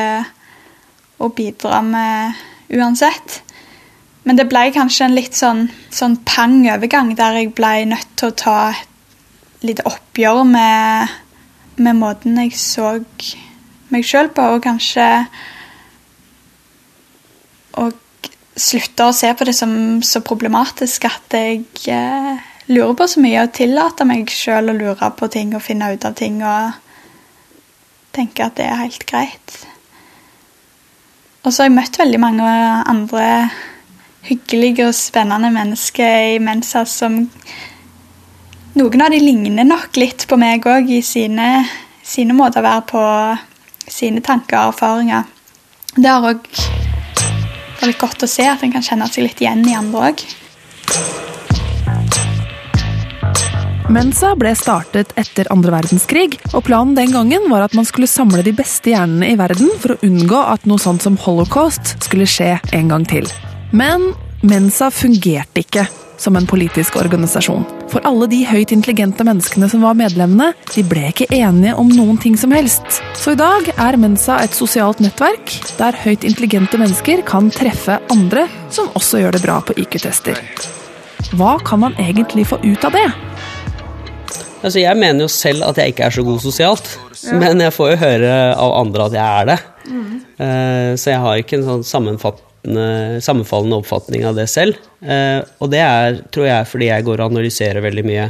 å 1.19 1.27
bidra 1.36 1.81
med 1.83 2.39
uansett. 2.71 3.41
Men 4.24 4.39
det 4.39 4.45
ble 4.48 4.62
kanskje 4.71 5.09
en 5.09 5.17
litt 5.17 5.36
sånn, 5.36 5.65
sånn 5.91 6.15
pang 6.24 6.55
overgang, 6.71 7.12
der 7.19 7.41
jeg 7.41 7.50
ble 7.57 7.74
nødt 7.91 8.13
til 8.15 8.31
å 8.31 8.38
ta 8.45 8.55
et 8.71 9.65
lite 9.67 9.83
oppgjør 9.83 10.45
med, 10.48 11.17
med 11.83 12.00
måten 12.00 12.39
jeg 12.45 12.55
så 12.55 12.93
meg 13.91 14.07
sjøl 14.07 14.31
på, 14.31 14.53
og 14.55 14.63
kanskje 14.63 15.09
Og 17.83 18.31
slutte 18.55 19.09
å 19.09 19.12
se 19.12 19.33
på 19.36 19.51
det 19.51 19.57
som 19.59 19.74
så 20.00 20.24
problematisk 20.24 21.09
at 21.12 21.36
jeg 21.36 21.67
eh, 21.91 22.48
lurer 22.69 22.93
på 22.93 23.07
så 23.09 23.21
mye 23.23 23.45
og 23.45 23.53
tillater 23.57 24.07
meg 24.07 24.29
sjøl 24.33 24.69
å 24.69 24.77
lure 24.77 25.09
på 25.17 25.29
ting 25.33 25.55
og 25.57 25.65
finne 25.65 25.89
ut 25.93 26.05
av 26.05 26.15
ting 26.17 26.39
og 26.45 26.77
tenke 28.15 28.45
at 28.45 28.57
det 28.59 28.67
er 28.69 28.83
helt 28.83 29.05
greit. 29.09 29.57
Og 31.43 31.53
så 31.53 31.63
har 31.63 31.69
jeg 31.69 31.77
møtt 31.77 31.99
veldig 31.99 32.19
mange 32.21 32.45
andre 32.91 33.25
hyggelige 34.27 34.89
og 34.89 34.97
spennende 34.97 35.51
mennesker 35.55 36.35
i 36.35 36.39
Mensa 36.43 36.85
som 36.89 37.23
Noen 38.77 39.01
av 39.01 39.09
de 39.11 39.17
ligner 39.19 39.65
nok 39.65 39.97
litt 39.97 40.27
på 40.29 40.38
meg 40.39 40.63
òg 40.69 40.91
i 40.93 40.99
sine, 41.03 41.47
sine 42.05 42.35
måter 42.38 42.61
å 42.61 42.67
være 42.67 42.83
på, 42.88 43.01
sine 43.89 44.21
tanker 44.23 44.59
og 44.61 44.75
erfaringer. 44.75 45.25
Det 45.97 46.05
har 46.05 46.27
òg 46.29 46.45
vært 47.81 47.99
godt 47.99 48.23
å 48.23 48.29
se 48.29 48.45
at 48.47 48.61
en 48.63 48.71
kan 48.77 48.85
kjenne 48.85 49.09
seg 49.09 49.25
litt 49.25 49.41
igjen 49.41 49.65
i 49.67 49.75
andre 49.75 50.11
òg. 50.11 50.23
Mensa 53.89 54.36
ble 54.38 54.51
startet 54.53 55.15
etter 55.17 55.48
andre 55.50 55.72
verdenskrig, 55.74 56.36
og 56.53 56.62
planen 56.67 56.93
den 56.93 57.10
gangen 57.10 57.48
var 57.50 57.63
at 57.65 57.74
man 57.74 57.88
skulle 57.89 58.05
samle 58.10 58.43
de 58.46 58.51
beste 58.53 58.91
hjernene 58.91 59.31
i 59.31 59.38
verden 59.39 59.72
for 59.81 59.96
å 59.96 60.03
unngå 60.05 60.41
at 60.51 60.67
noe 60.69 60.77
sånt 60.77 61.01
som 61.01 61.15
holocaust 61.24 61.96
skulle 62.05 62.27
skje 62.29 62.60
en 62.77 62.91
gang 62.91 63.08
til. 63.10 63.25
Men 63.74 64.12
Mensa 64.46 64.91
fungerte 64.93 65.63
ikke 65.63 65.88
som 66.22 66.38
en 66.38 66.46
politisk 66.46 67.00
organisasjon. 67.01 67.65
For 67.89 68.05
alle 68.05 68.27
de 68.29 68.43
høyt 68.46 68.75
intelligente 68.75 69.25
menneskene 69.25 69.69
som 69.72 69.81
var 69.81 69.98
medlemmene, 69.98 70.51
de 70.75 70.84
ble 70.86 71.08
ikke 71.10 71.31
enige 71.34 71.74
om 71.81 71.89
noen 71.89 72.19
ting 72.22 72.38
som 72.38 72.53
helst. 72.53 73.00
Så 73.17 73.34
i 73.34 73.39
dag 73.39 73.72
er 73.74 73.98
Mensa 73.98 74.38
et 74.43 74.53
sosialt 74.53 75.01
nettverk 75.01 75.55
der 75.79 75.98
høyt 76.03 76.27
intelligente 76.29 76.77
mennesker 76.77 77.25
kan 77.25 77.50
treffe 77.55 77.98
andre 78.13 78.46
som 78.69 78.93
også 79.00 79.24
gjør 79.24 79.39
det 79.39 79.43
bra 79.48 79.58
på 79.65 79.79
IQ-tester. 79.81 80.38
Hva 81.34 81.58
kan 81.65 81.81
man 81.88 81.98
egentlig 81.98 82.46
få 82.51 82.62
ut 82.62 82.86
av 82.86 82.93
det? 82.93 83.08
Altså, 84.59 84.79
jeg 84.81 84.97
mener 84.99 85.23
jo 85.23 85.29
selv 85.31 85.63
at 85.69 85.77
jeg 85.79 85.93
ikke 85.93 86.03
er 86.09 86.13
så 86.15 86.23
god 86.27 86.41
sosialt, 86.43 86.89
men 87.39 87.61
jeg 87.63 87.71
får 87.75 87.93
jo 87.93 87.99
høre 88.01 88.31
av 88.59 88.73
andre 88.81 89.05
at 89.07 89.15
jeg 89.15 89.23
er 89.41 89.47
det. 89.53 89.57
Eh, 90.39 90.91
så 90.99 91.13
jeg 91.13 91.21
har 91.23 91.39
ikke 91.41 91.57
en 91.59 91.65
sånn 91.67 91.85
sammenfallende 93.23 93.79
oppfatning 93.79 94.25
av 94.27 94.35
det 94.35 94.47
selv. 94.51 94.75
Eh, 94.99 95.39
og 95.63 95.71
det 95.71 95.79
er, 95.83 96.19
tror 96.35 96.47
jeg, 96.49 96.67
fordi 96.73 96.89
jeg 96.91 97.07
går 97.07 97.23
og 97.23 97.31
analyserer 97.33 97.83
veldig 97.87 98.05
mye. 98.07 98.29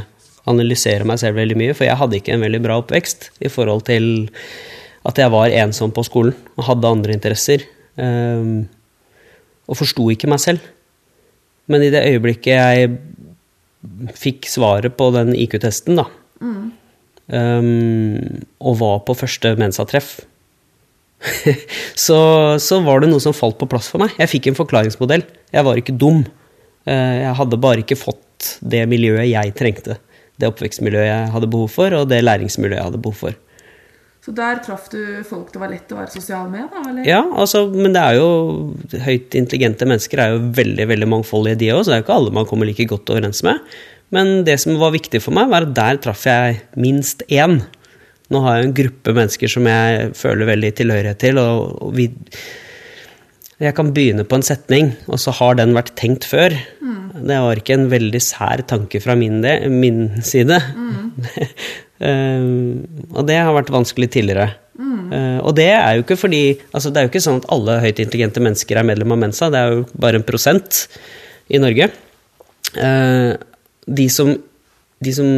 Analyserer 0.50 1.04
meg 1.06 1.18
selv 1.22 1.38
veldig 1.38 1.58
mye, 1.60 1.74
for 1.76 1.86
jeg 1.88 1.98
hadde 2.00 2.18
ikke 2.20 2.34
en 2.36 2.44
veldig 2.46 2.62
bra 2.64 2.78
oppvekst 2.80 3.30
i 3.44 3.50
forhold 3.52 3.84
til 3.90 4.30
at 5.08 5.18
jeg 5.18 5.32
var 5.32 5.54
ensom 5.62 5.90
på 5.96 6.04
skolen 6.04 6.34
og 6.56 6.66
hadde 6.68 6.94
andre 6.94 7.16
interesser. 7.16 7.66
eh, 7.98 8.66
og 9.70 9.78
forsto 9.78 10.08
ikke 10.10 10.30
meg 10.30 10.40
selv. 10.42 10.62
Men 11.70 11.84
i 11.86 11.90
det 11.94 12.02
øyeblikket 12.08 12.54
jeg 12.56 12.96
fikk 14.18 14.48
svaret 14.50 14.96
på 14.98 15.10
den 15.14 15.30
IQ-testen, 15.38 15.94
da, 16.00 16.08
um, 17.32 18.42
og 18.60 18.78
var 18.80 19.00
på 19.06 19.16
første 19.18 19.54
Mensa-treff, 19.60 20.20
så, 22.06 22.18
så 22.62 22.80
var 22.84 23.02
det 23.02 23.10
noe 23.10 23.20
som 23.20 23.34
falt 23.36 23.58
på 23.60 23.68
plass 23.68 23.90
for 23.92 24.00
meg. 24.02 24.14
Jeg 24.20 24.32
fikk 24.32 24.50
en 24.50 24.56
forklaringsmodell. 24.56 25.26
Jeg 25.52 25.66
var 25.66 25.80
ikke 25.80 25.96
dum. 26.00 26.22
Eh, 26.88 27.16
Jeg 27.26 27.36
hadde 27.36 27.60
bare 27.60 27.82
ikke 27.84 27.98
fått 28.00 28.54
det 28.64 28.86
miljøet 28.88 29.28
jeg 29.28 29.52
trengte. 29.58 29.98
Det 30.40 30.48
oppvekstmiljøet 30.48 31.10
jeg 31.10 31.30
hadde 31.34 31.50
behov 31.52 31.68
for, 31.74 31.92
og 31.98 32.08
det 32.08 32.22
læringsmiljøet 32.24 32.78
jeg 32.78 32.88
hadde 32.88 33.02
behov 33.04 33.18
for. 33.26 33.36
Så 34.20 34.32
der 34.36 34.58
traff 34.60 34.88
du 34.92 34.98
folk 35.24 35.48
det 35.52 35.60
var 35.62 35.70
lett 35.72 35.92
å 35.94 35.96
være 35.96 36.12
sosial 36.12 36.48
med? 36.52 36.66
da, 36.68 36.80
eller? 36.90 37.04
Ja, 37.08 37.20
altså, 37.40 37.62
men 37.72 37.94
det 37.96 38.02
er 38.04 38.18
jo 38.18 39.04
høyt 39.06 39.36
intelligente 39.38 39.88
mennesker 39.88 40.20
er 40.20 40.34
jo 40.34 40.42
veldig 40.58 40.86
veldig 40.90 41.08
mangfoldige, 41.08 41.56
de 41.62 41.70
òg, 41.72 41.84
så 41.84 41.92
det 41.92 41.94
er 41.96 42.02
jo 42.02 42.06
ikke 42.06 42.18
alle 42.18 42.34
man 42.36 42.48
kommer 42.48 42.68
like 42.68 42.84
godt 42.90 43.12
overens 43.14 43.40
med. 43.46 43.62
Men 44.14 44.40
det 44.46 44.58
som 44.62 44.78
var 44.80 44.94
viktig 44.94 45.22
for 45.22 45.34
meg, 45.36 45.50
var 45.52 45.66
at 45.66 45.76
der 45.76 46.00
traff 46.02 46.26
jeg 46.26 46.60
minst 46.80 47.22
én. 47.30 47.60
Nå 48.30 48.42
har 48.44 48.58
jeg 48.58 48.68
en 48.68 48.76
gruppe 48.78 49.14
mennesker 49.14 49.50
som 49.50 49.66
jeg 49.70 50.10
føler 50.18 50.50
veldig 50.52 50.72
tilhørighet 50.78 51.22
til, 51.22 51.38
og, 51.42 51.94
vi 51.94 52.10
Jeg 53.60 53.74
kan 53.76 53.90
begynne 53.92 54.24
på 54.24 54.38
en 54.38 54.46
setning, 54.46 54.94
og 55.06 55.20
så 55.20 55.34
har 55.36 55.58
den 55.58 55.74
vært 55.76 55.92
tenkt 55.98 56.24
før. 56.24 56.54
Det 57.20 57.40
var 57.44 57.58
ikke 57.60 57.76
en 57.76 57.90
veldig 57.90 58.20
sær 58.24 58.62
tanke 58.64 59.02
fra 59.04 59.16
min, 59.18 59.42
del, 59.44 59.68
min 59.68 60.22
side. 60.24 60.56
Um, 62.00 62.86
og 63.16 63.26
det 63.28 63.36
har 63.36 63.52
vært 63.52 63.72
vanskelig 63.74 64.08
tidligere. 64.14 64.54
Uh, 64.80 65.42
og 65.44 65.52
det 65.58 65.68
er 65.74 65.98
jo 65.98 66.04
ikke 66.04 66.16
fordi 66.16 66.54
altså 66.70 66.88
Det 66.88 67.00
er 67.00 67.04
jo 67.04 67.10
ikke 67.10 67.20
sånn 67.20 67.40
at 67.42 67.48
alle 67.52 67.74
høyt 67.82 67.98
intelligente 68.00 68.40
mennesker 68.40 68.78
er 68.78 68.86
medlem 68.86 69.12
av 69.12 69.18
Mensa, 69.20 69.50
det 69.52 69.60
er 69.60 69.74
jo 69.74 69.82
bare 69.92 70.20
en 70.20 70.24
prosent 70.24 70.86
i 71.50 71.60
Norge. 71.60 71.90
Uh, 72.78 73.34
de 73.90 74.06
som, 74.12 74.32
de 75.04 75.14
som 75.16 75.28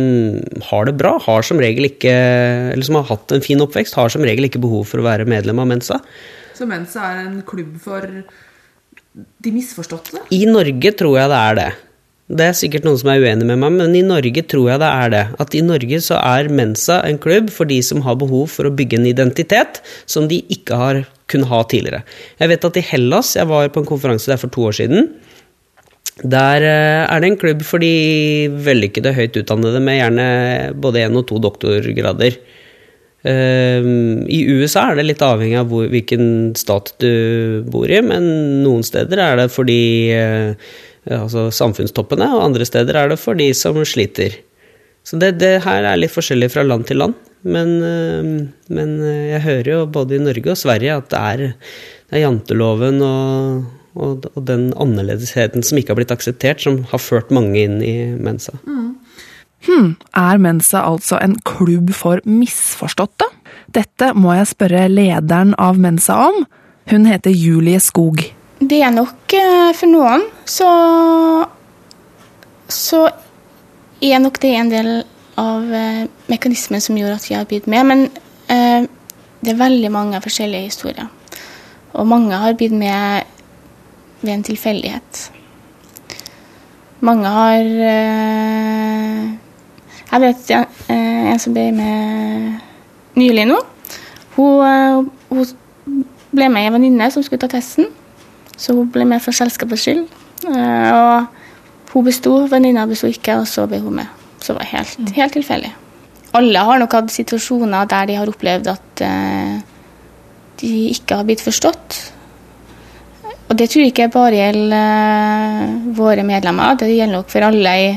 har 0.68 0.88
det 0.88 0.96
bra, 1.00 1.16
har 1.24 1.46
som 1.46 1.60
regel 1.62 1.88
ikke 1.88 2.12
Eller 2.12 2.84
som 2.86 2.98
har 3.00 3.08
hatt 3.12 3.32
en 3.32 3.44
fin 3.44 3.60
oppvekst, 3.64 3.96
har 3.98 4.12
som 4.12 4.24
regel 4.26 4.48
ikke 4.48 4.62
behov 4.62 4.86
for 4.90 5.02
å 5.02 5.06
være 5.06 5.28
medlem 5.28 5.62
av 5.62 5.70
Mensa. 5.70 6.00
Så 6.56 6.68
Mensa 6.68 7.06
er 7.08 7.22
en 7.26 7.38
klubb 7.46 7.78
for 7.82 8.04
de 9.12 9.52
misforståtte? 9.52 10.26
I 10.32 10.44
Norge 10.48 10.92
tror 10.96 11.18
jeg 11.20 11.32
det 11.32 11.40
er 11.40 11.58
det. 11.58 11.70
Det 12.32 12.44
er 12.48 12.54
sikkert 12.56 12.86
noen 12.86 12.96
som 13.00 13.10
er 13.12 13.20
uenig 13.20 13.44
med 13.44 13.58
meg, 13.60 13.74
men 13.76 13.96
i 13.98 14.04
Norge 14.06 14.44
tror 14.48 14.70
jeg 14.70 14.80
det 14.80 14.88
er 14.88 15.10
det. 15.12 15.24
At 15.42 15.56
i 15.58 15.64
Norge 15.64 15.98
så 16.04 16.20
er 16.20 16.48
Mensa 16.54 17.02
en 17.04 17.18
klubb 17.20 17.50
for 17.52 17.68
de 17.68 17.80
som 17.84 18.00
har 18.06 18.16
behov 18.20 18.46
for 18.54 18.68
å 18.68 18.72
bygge 18.72 19.00
en 19.00 19.08
identitet 19.10 19.82
som 20.08 20.30
de 20.30 20.38
ikke 20.54 20.78
har 20.80 21.02
kunnet 21.32 21.50
ha 21.50 21.60
tidligere. 21.68 22.00
Jeg 22.40 22.52
vet 22.52 22.64
at 22.68 22.78
i 22.78 22.86
Hellas, 22.92 23.34
jeg 23.36 23.50
var 23.50 23.68
på 23.74 23.82
en 23.82 23.90
konferanse 23.90 24.32
der 24.32 24.40
for 24.40 24.52
to 24.54 24.64
år 24.70 24.78
siden, 24.80 25.10
der 26.20 26.64
eh, 26.66 27.02
er 27.08 27.22
det 27.22 27.30
en 27.30 27.38
klubb 27.40 27.62
for 27.64 27.80
de 27.80 28.50
vellykkede 28.52 29.14
høyt 29.16 29.38
utdannede 29.40 29.80
med 29.80 29.96
gjerne 29.96 30.26
både 30.76 31.06
én 31.06 31.16
og 31.16 31.24
to 31.30 31.40
doktorgrader. 31.40 32.36
Ehm, 33.22 34.26
I 34.28 34.42
USA 34.50 34.90
er 34.90 34.98
det 34.98 35.06
litt 35.08 35.24
avhengig 35.24 35.56
av 35.60 35.72
hvilken 35.72 36.52
stat 36.58 36.92
du 37.02 37.62
bor 37.70 37.88
i, 37.88 38.00
men 38.04 38.26
noen 38.64 38.84
steder 38.84 39.22
er 39.22 39.40
det 39.40 39.48
for 39.54 39.68
de 39.68 39.80
eh, 40.12 40.70
altså 41.16 41.48
samfunnstoppene, 41.54 42.28
og 42.36 42.48
andre 42.50 42.66
steder 42.68 42.98
er 42.98 43.12
det 43.14 43.20
for 43.22 43.38
de 43.38 43.48
som 43.56 43.80
sliter. 43.86 44.36
Så 45.08 45.18
det, 45.18 45.38
det 45.40 45.62
her 45.64 45.86
er 45.88 45.98
litt 45.98 46.14
forskjellig 46.14 46.52
fra 46.52 46.66
land 46.66 46.86
til 46.90 47.00
land. 47.02 47.16
Men, 47.42 47.78
ehm, 47.82 48.34
men, 48.68 48.98
jeg 49.32 49.46
hører 49.48 49.76
jo 49.78 49.84
både 49.96 50.20
i 50.20 50.24
Norge 50.28 50.52
og 50.52 50.60
Sverige 50.60 51.00
at 51.00 51.08
det 51.10 51.22
er, 51.32 51.46
det 52.10 52.20
er 52.20 52.26
janteloven 52.28 53.00
og, 53.02 53.70
og, 53.94 54.26
og, 54.34 54.42
den 54.48 54.70
annerledesheten 54.80 55.64
som 55.66 55.78
ikke 55.78 55.92
har 55.92 56.00
blitt 56.00 56.14
akseptert, 56.14 56.62
som 56.64 56.82
har 56.90 57.02
ført 57.02 57.32
mange 57.34 57.60
inn 57.60 57.80
i 57.84 57.96
Mensa. 58.16 58.56
Mm. 58.66 58.94
Hmm, 59.62 59.90
er 60.18 60.40
Mensa 60.42 60.82
altså 60.88 61.20
en 61.22 61.36
klubb 61.46 61.92
for 61.94 62.22
misforståtte? 62.26 63.28
Dette 63.72 64.10
må 64.18 64.34
jeg 64.34 64.50
spørre 64.50 64.88
lederen 64.90 65.54
av 65.60 65.78
Mensa 65.80 66.18
om. 66.30 66.42
Hun 66.90 67.06
heter 67.06 67.30
Julie 67.30 67.80
Skog. 67.80 68.24
Det 68.62 68.80
er 68.82 68.94
nok 68.94 69.34
eh, 69.34 69.70
for 69.74 69.90
noen 69.90 70.24
så 70.46 70.70
så 72.72 73.04
er 74.02 74.20
nok 74.22 74.38
det 74.42 74.52
en 74.56 74.70
del 74.72 74.90
av 75.40 75.74
eh, 75.74 76.04
mekanismen 76.30 76.82
som 76.82 76.98
gjorde 76.98 77.18
at 77.20 77.28
vi 77.28 77.36
har 77.36 77.48
blitt 77.48 77.68
med. 77.70 77.86
Men 77.86 78.04
eh, 78.50 78.88
det 79.42 79.54
er 79.54 79.60
veldig 79.60 79.90
mange 79.92 80.20
forskjellige 80.24 80.70
historier. 80.70 81.10
Og 81.92 82.08
mange 82.08 82.38
har 82.38 82.56
blitt 82.58 82.74
med 82.74 83.28
ved 84.22 84.32
en 84.34 84.44
tilfeldighet. 84.46 85.30
Mange 87.02 87.26
har 87.34 87.58
eh, 87.58 89.30
jeg 90.12 90.22
vet 90.22 90.50
en, 90.54 90.68
eh, 90.86 91.32
en 91.32 91.40
som 91.42 91.54
ble 91.56 91.64
med 91.74 92.60
nylig 93.18 93.48
nå. 93.50 93.58
Hun, 94.36 94.62
eh, 94.68 95.00
hun 95.32 96.06
ble 96.30 96.48
med 96.48 96.62
ei 96.62 96.70
venninne 96.70 97.10
som 97.10 97.26
skulle 97.26 97.42
ta 97.42 97.50
testen. 97.50 97.90
Så 98.54 98.76
hun 98.76 98.90
ble 98.94 99.04
med 99.08 99.22
for 99.24 99.34
selskapets 99.34 99.82
skyld. 99.82 100.06
Og 100.46 101.26
hun 101.92 102.06
besto, 102.06 102.36
venninna 102.50 102.86
besto 102.86 103.10
ikke, 103.10 103.40
og 103.40 103.50
så 103.50 103.66
ble 103.66 103.82
hun 103.82 103.98
med. 103.98 104.06
Så 104.38 104.52
det 104.52 104.60
var 104.60 104.70
helt, 104.76 104.98
mm. 104.98 105.12
helt 105.18 105.38
tilfeldig. 105.38 105.74
Alle 106.38 106.64
har 106.68 106.78
nok 106.78 106.94
hatt 106.96 107.12
situasjoner 107.12 107.90
der 107.90 108.06
de 108.08 108.16
har 108.20 108.30
opplevd 108.30 108.70
at 108.72 109.02
de 110.62 110.72
ikke 110.92 111.18
har 111.18 111.26
blitt 111.26 111.42
forstått. 111.44 111.98
Og 113.52 113.58
det 113.60 113.68
tror 113.68 113.84
jeg 113.84 113.92
ikke 113.92 114.08
bare 114.14 114.38
gjelder 114.38 115.72
våre 115.92 116.24
medlemmer, 116.24 116.78
det 116.80 116.88
gjelder 116.88 117.20
nok 117.20 117.28
for 117.28 117.44
alle 117.44 117.78
i 117.82 117.88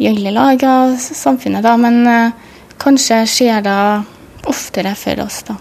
i 0.00 0.08
alle 0.08 0.30
lag 0.32 0.62
av 0.64 0.94
samfunnet, 0.96 1.62
da. 1.64 1.74
Men 1.76 1.98
uh, 2.08 2.54
kanskje 2.80 3.20
skjer 3.28 3.64
det 3.64 3.80
oftere 4.48 4.94
for 4.96 5.20
oss, 5.26 5.42
da. 5.48 5.56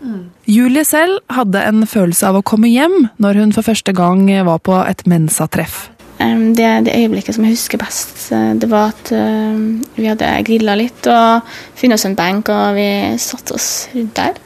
Mm. 0.00 0.26
Julie 0.48 0.84
selv 0.88 1.20
hadde 1.32 1.62
en 1.68 1.86
følelse 1.88 2.28
av 2.28 2.38
å 2.38 2.44
komme 2.46 2.70
hjem 2.72 3.10
når 3.20 3.40
hun 3.40 3.50
for 3.52 3.66
første 3.66 3.92
gang 3.96 4.26
var 4.46 4.60
på 4.64 4.76
et 4.84 5.04
Mensa-treff. 5.08 5.88
Um, 6.20 6.50
det, 6.56 6.68
det, 6.84 6.96
øyeblikket 7.00 7.36
som 7.36 7.46
jeg 7.48 7.56
husker 7.56 7.80
best, 7.80 8.12
uh, 8.36 8.52
det 8.60 8.68
var 8.68 8.92
at 8.92 9.12
uh, 9.16 9.56
vi 9.96 10.08
hadde 10.10 10.34
grilla 10.44 10.76
litt 10.76 11.08
og 11.08 11.48
funnet 11.80 11.96
oss 11.96 12.04
en 12.08 12.18
benk, 12.18 12.52
og 12.52 12.76
vi 12.76 12.90
satte 13.20 13.56
oss 13.56 13.70
rundt 13.94 14.20
der. 14.20 14.36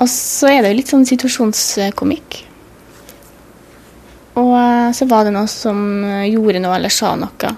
Og 0.00 0.06
så 0.08 0.52
er 0.52 0.62
det 0.62 0.70
jo 0.70 0.78
litt 0.78 0.94
sånn 0.94 1.08
situasjonskomikk. 1.08 2.44
Og 4.40 4.52
uh, 4.56 4.90
så 4.96 5.06
var 5.10 5.26
det 5.26 5.34
noen 5.36 5.50
som 5.50 5.80
gjorde 6.26 6.62
noe 6.64 6.78
eller 6.78 6.92
sa 6.94 7.14
noe. 7.18 7.54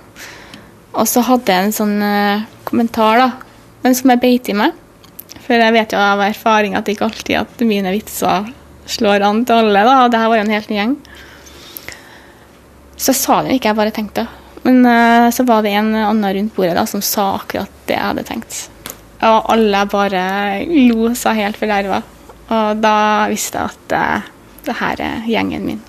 Og 0.92 1.08
så 1.08 1.22
hadde 1.24 1.54
jeg 1.54 1.68
en 1.68 1.76
sånn 1.76 1.96
uh, 2.02 2.44
kommentar, 2.68 3.22
da, 3.22 3.28
men 3.84 3.96
som 3.96 4.12
jeg 4.12 4.22
beit 4.22 4.50
i 4.52 4.56
meg. 4.56 4.76
For 5.42 5.58
jeg 5.58 5.74
vet 5.74 5.94
jo 5.94 6.00
av 6.00 6.20
erfaring 6.22 6.76
at 6.76 6.86
det 6.86 6.96
ikke 6.96 7.08
alltid 7.08 7.38
at 7.40 7.64
mine 7.66 7.92
vitser 7.94 8.50
slår 8.92 9.24
an 9.26 9.42
til 9.46 9.62
alle. 9.62 9.84
da, 9.86 9.96
og 10.04 10.12
det 10.12 10.20
her 10.20 10.30
var 10.30 10.40
jo 10.40 10.44
en 10.46 10.54
helt 10.54 10.70
ny 10.70 10.78
gjeng. 10.78 10.94
Så 12.96 13.10
jeg 13.10 13.18
sa 13.18 13.40
det 13.42 13.56
ikke, 13.56 13.72
jeg 13.72 13.80
bare 13.80 13.94
tenkte. 13.94 14.26
Men 14.62 14.84
uh, 14.86 15.30
så 15.34 15.46
var 15.48 15.64
det 15.64 15.74
en 15.74 15.94
annen 15.96 16.34
rundt 16.36 16.54
bordet 16.56 16.76
da, 16.78 16.86
som 16.86 17.02
sa 17.02 17.32
akkurat 17.40 17.70
det 17.88 17.96
jeg 17.96 18.08
hadde 18.10 18.26
tenkt. 18.28 18.60
Og 19.22 19.50
alle 19.54 19.84
bare 19.90 20.24
lo 20.66 21.12
seg 21.18 21.40
helt 21.40 21.58
forderva. 21.58 22.02
Og 22.52 22.82
da 22.82 22.96
visste 23.30 23.58
jeg 23.58 23.72
at 23.72 23.96
uh, 23.96 24.30
det 24.66 24.78
her 24.78 25.02
er 25.02 25.26
gjengen 25.30 25.66
min. 25.66 25.82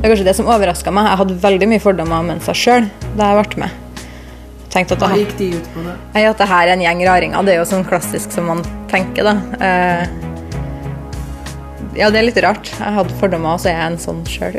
Det 0.00 0.06
er 0.08 0.14
kanskje 0.14 0.24
det 0.30 0.32
som 0.38 0.46
overraska 0.48 0.92
meg. 0.96 1.10
Jeg 1.10 1.20
hadde 1.20 1.34
veldig 1.42 1.66
mye 1.68 1.80
fordommer 1.84 2.22
om 2.22 2.38
seg 2.40 2.56
sjøl 2.56 2.86
da 3.18 3.26
jeg 3.28 3.44
ble 3.50 3.66
med. 3.66 4.06
Tenkte 4.72 4.96
at 4.96 5.02
Hva 5.04 5.18
gikk 5.18 5.34
de 5.36 5.48
ut 5.58 5.66
på, 5.74 5.82
da? 5.84 5.92
At 6.22 6.40
det 6.40 6.46
her 6.48 6.70
er 6.70 6.72
en 6.72 6.84
gjeng 6.86 7.02
raringer. 7.04 7.44
Det 7.44 7.52
er 7.52 7.58
jo 7.60 7.66
sånn 7.68 7.84
klassisk 7.84 8.32
som 8.32 8.48
man 8.48 8.64
tenker, 8.88 9.28
da. 9.28 9.34
Uh, 9.60 10.29
ja, 11.98 12.06
det 12.12 12.20
er 12.20 12.26
litt 12.28 12.38
rart. 12.44 12.68
Jeg 12.78 12.94
hadde 12.94 13.14
fordommer, 13.18 13.56
og 13.56 13.62
så 13.62 13.70
er 13.70 13.76
jeg 13.76 13.90
en 13.90 13.98
sånn 13.98 14.20
sjøl. 14.28 14.56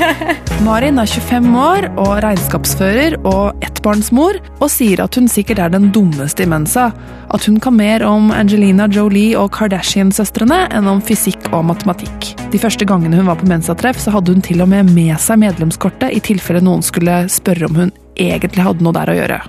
Marin 0.66 1.00
er 1.02 1.10
25 1.10 1.48
år 1.60 1.86
og 2.00 2.12
regnskapsfører 2.24 3.16
og 3.28 3.64
ettbarnsmor, 3.64 4.38
og 4.58 4.70
sier 4.72 5.02
at 5.04 5.18
hun 5.18 5.28
sikkert 5.30 5.60
er 5.60 5.74
den 5.74 5.90
dummeste 5.94 6.46
i 6.46 6.48
Mensa. 6.48 6.88
At 7.34 7.48
hun 7.48 7.58
kan 7.62 7.76
mer 7.76 8.04
om 8.08 8.30
Angelina 8.32 8.86
Jolie 8.92 9.36
og 9.38 9.50
Kardashian-søstrene 9.56 10.64
enn 10.74 10.88
om 10.88 11.02
fysikk 11.04 11.50
og 11.52 11.66
matematikk. 11.68 12.32
De 12.54 12.60
første 12.62 12.86
gangene 12.88 13.18
hun 13.20 13.28
var 13.28 13.40
på 13.40 13.48
Mensa-treff, 13.50 14.00
så 14.00 14.14
hadde 14.14 14.32
hun 14.32 14.44
til 14.44 14.64
og 14.64 14.70
med 14.72 14.92
med 14.94 15.18
seg 15.20 15.42
medlemskortet 15.42 16.16
i 16.16 16.22
tilfelle 16.24 16.64
noen 16.64 16.84
skulle 16.86 17.24
spørre 17.32 17.68
om 17.68 17.82
hun 17.82 17.92
egentlig 18.16 18.64
hadde 18.64 18.86
noe 18.86 18.96
der 18.96 19.12
å 19.12 19.18
gjøre. 19.18 19.42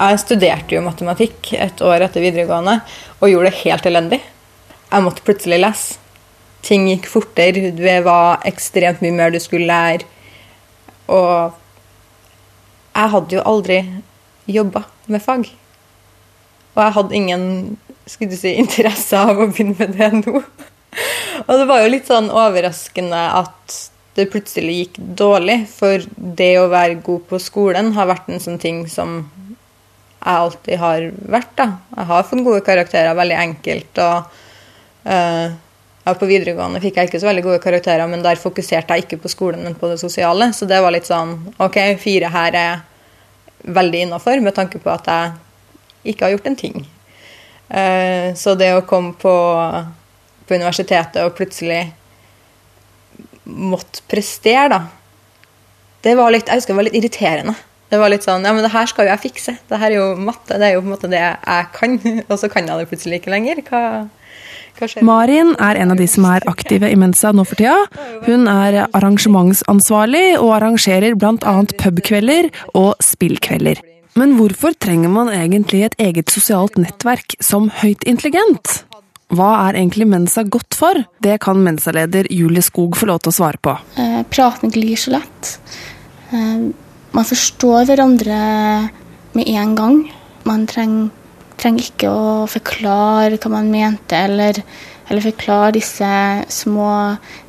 Jeg 0.00 0.20
studerte 0.22 0.76
jo 0.76 0.84
matematikk 0.84 1.50
et 1.60 1.82
år 1.84 2.06
etter 2.06 2.22
videregående 2.24 2.78
og 3.18 3.26
gjorde 3.28 3.50
det 3.50 3.64
helt 3.64 3.88
elendig. 3.90 4.20
Jeg 4.90 5.04
måtte 5.04 5.26
plutselig 5.26 5.60
lese 5.60 5.99
ting 6.66 6.88
gikk 6.90 7.08
fortere, 7.10 7.70
det 7.76 8.00
var 8.06 8.44
ekstremt 8.48 9.02
mye 9.04 9.16
mer 9.16 9.32
du 9.34 9.40
skulle 9.42 9.70
lære. 9.70 10.06
Og 11.10 11.56
jeg 12.94 13.12
hadde 13.14 13.36
jo 13.38 13.46
aldri 13.46 13.80
jobba 14.50 14.84
med 15.10 15.22
fag. 15.24 15.46
Og 16.74 16.82
jeg 16.84 16.96
hadde 16.96 17.16
ingen 17.16 17.46
skulle 18.10 18.34
du 18.34 18.38
si, 18.38 18.54
interesse 18.58 19.18
av 19.18 19.38
å 19.38 19.48
begynne 19.50 19.76
med 19.78 19.96
det 19.98 20.10
nå. 20.24 20.42
Og 21.46 21.52
det 21.54 21.66
var 21.70 21.82
jo 21.82 21.92
litt 21.92 22.10
sånn 22.10 22.30
overraskende 22.34 23.20
at 23.38 23.76
det 24.18 24.28
plutselig 24.32 24.76
gikk 24.80 25.00
dårlig. 25.20 25.62
For 25.70 26.02
det 26.16 26.52
å 26.60 26.70
være 26.72 27.00
god 27.06 27.26
på 27.30 27.40
skolen 27.42 27.92
har 27.96 28.10
vært 28.10 28.30
en 28.30 28.42
sånn 28.42 28.60
ting 28.62 28.82
som 28.90 29.22
jeg 30.20 30.36
alltid 30.36 30.80
har 30.82 31.08
vært. 31.32 31.54
da. 31.56 31.68
Jeg 31.96 32.10
har 32.10 32.28
fått 32.28 32.44
gode 32.44 32.64
karakterer 32.66 33.18
veldig 33.18 33.38
enkelt. 33.46 34.02
og 34.04 35.06
uh, 35.06 35.58
ja, 36.10 36.16
på 36.18 36.26
videregående 36.26 36.80
fikk 36.82 36.98
jeg 36.98 37.08
ikke 37.08 37.20
så 37.22 37.28
veldig 37.28 37.44
gode 37.46 37.62
karakterer, 37.62 38.08
men 38.10 38.24
der 38.24 38.40
fokuserte 38.40 38.96
jeg 38.96 39.06
ikke 39.06 39.20
på 39.22 39.30
skolen, 39.30 39.62
men 39.66 39.76
på 39.78 39.90
det 39.90 40.00
sosiale. 40.02 40.50
Så 40.56 40.66
det 40.66 40.80
var 40.82 40.94
litt 40.94 41.06
sånn 41.06 41.36
OK, 41.62 41.78
fire 42.02 42.30
her 42.34 42.56
er 42.58 42.80
veldig 43.62 44.06
innafor, 44.06 44.40
med 44.42 44.56
tanke 44.56 44.80
på 44.82 44.90
at 44.90 45.06
jeg 45.10 46.12
ikke 46.14 46.26
har 46.26 46.34
gjort 46.34 46.50
en 46.50 46.58
ting. 46.58 46.84
Uh, 47.70 48.34
så 48.34 48.56
det 48.58 48.72
å 48.74 48.82
komme 48.82 49.14
på, 49.14 49.32
på, 50.42 50.56
universitetet 50.56 51.22
og 51.22 51.36
plutselig 51.38 51.84
måtte 53.44 54.02
prestere, 54.10 54.66
da 54.72 54.80
Det 56.02 56.14
var 56.16 56.32
litt, 56.32 56.48
jeg 56.48 56.56
husker 56.56 56.72
det 56.72 56.78
var 56.78 56.86
litt 56.88 56.96
irriterende. 56.96 57.54
Det 57.90 57.98
var 57.98 58.12
litt 58.12 58.26
sånn 58.26 58.46
Ja, 58.46 58.54
men 58.54 58.62
det 58.62 58.70
her 58.72 58.86
skal 58.86 59.08
jo 59.08 59.12
jeg 59.14 59.24
fikse. 59.24 59.56
Det 59.68 59.80
her 59.82 59.90
er 59.90 59.98
jo 59.98 60.08
matte. 60.20 60.58
Det 60.60 60.68
er 60.68 60.76
jo 60.76 60.84
på 60.84 60.90
en 60.90 60.94
måte 60.94 61.10
det 61.10 61.20
jeg 61.20 61.68
kan. 61.74 61.98
Og 62.30 62.36
så 62.38 62.50
kan 62.52 62.68
jeg 62.70 62.78
det 62.78 62.90
plutselig 62.92 63.20
ikke 63.20 63.34
lenger. 63.34 63.62
Hva 63.66 63.84
Marin 65.04 65.52
er 65.60 65.76
en 65.76 65.92
av 65.92 65.98
de 66.00 66.06
som 66.08 66.24
er 66.30 66.44
aktive 66.48 66.88
i 66.88 66.96
Mensa 66.96 67.34
nå 67.36 67.44
for 67.44 67.58
tida. 67.58 67.76
Hun 68.24 68.46
er 68.48 68.86
arrangementsansvarlig 68.96 70.38
og 70.38 70.54
arrangerer 70.56 71.18
bl.a. 71.20 71.56
pubkvelder 71.82 72.48
og 72.72 72.94
spillkvelder. 73.04 73.82
Men 74.18 74.34
hvorfor 74.38 74.74
trenger 74.80 75.12
man 75.12 75.30
egentlig 75.32 75.84
et 75.86 75.98
eget 76.02 76.32
sosialt 76.32 76.78
nettverk 76.80 77.36
som 77.44 77.68
høyt 77.82 78.06
intelligent? 78.08 78.80
Hva 79.30 79.50
er 79.68 79.78
egentlig 79.78 80.08
Mensa 80.10 80.42
godt 80.42 80.74
for? 80.74 81.04
Det 81.22 81.36
kan 81.44 81.60
Mensa-leder 81.62 82.26
Julie 82.34 82.64
Skog 82.66 82.96
få 82.98 83.06
lov 83.12 83.20
til 83.22 83.30
å 83.30 83.36
svare 83.36 83.60
på. 83.62 83.76
Eh, 84.00 84.22
praten 84.32 84.72
glir 84.74 84.98
så 84.98 85.14
lett. 85.14 85.52
Eh, 86.32 86.70
man 87.16 87.26
forstår 87.26 87.88
hverandre 87.90 88.40
med 89.36 89.48
en 89.48 89.74
gang. 89.78 90.00
Man 90.48 90.66
trenger, 90.70 91.10
trenger 91.60 91.90
ikke 91.90 92.10
å 92.10 92.48
forklare 92.50 93.38
hva 93.38 93.52
man 93.52 93.70
mente, 93.72 94.16
eller, 94.16 94.60
eller 95.08 95.24
forklare 95.24 95.76
disse 95.78 96.10
små 96.52 96.90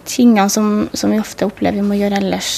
tingene 0.08 0.50
som, 0.52 0.88
som 0.94 1.14
vi 1.14 1.22
ofte 1.22 1.48
opplever 1.48 1.82
vi 1.82 1.88
må 1.88 2.00
gjøre 2.00 2.22
ellers. 2.22 2.54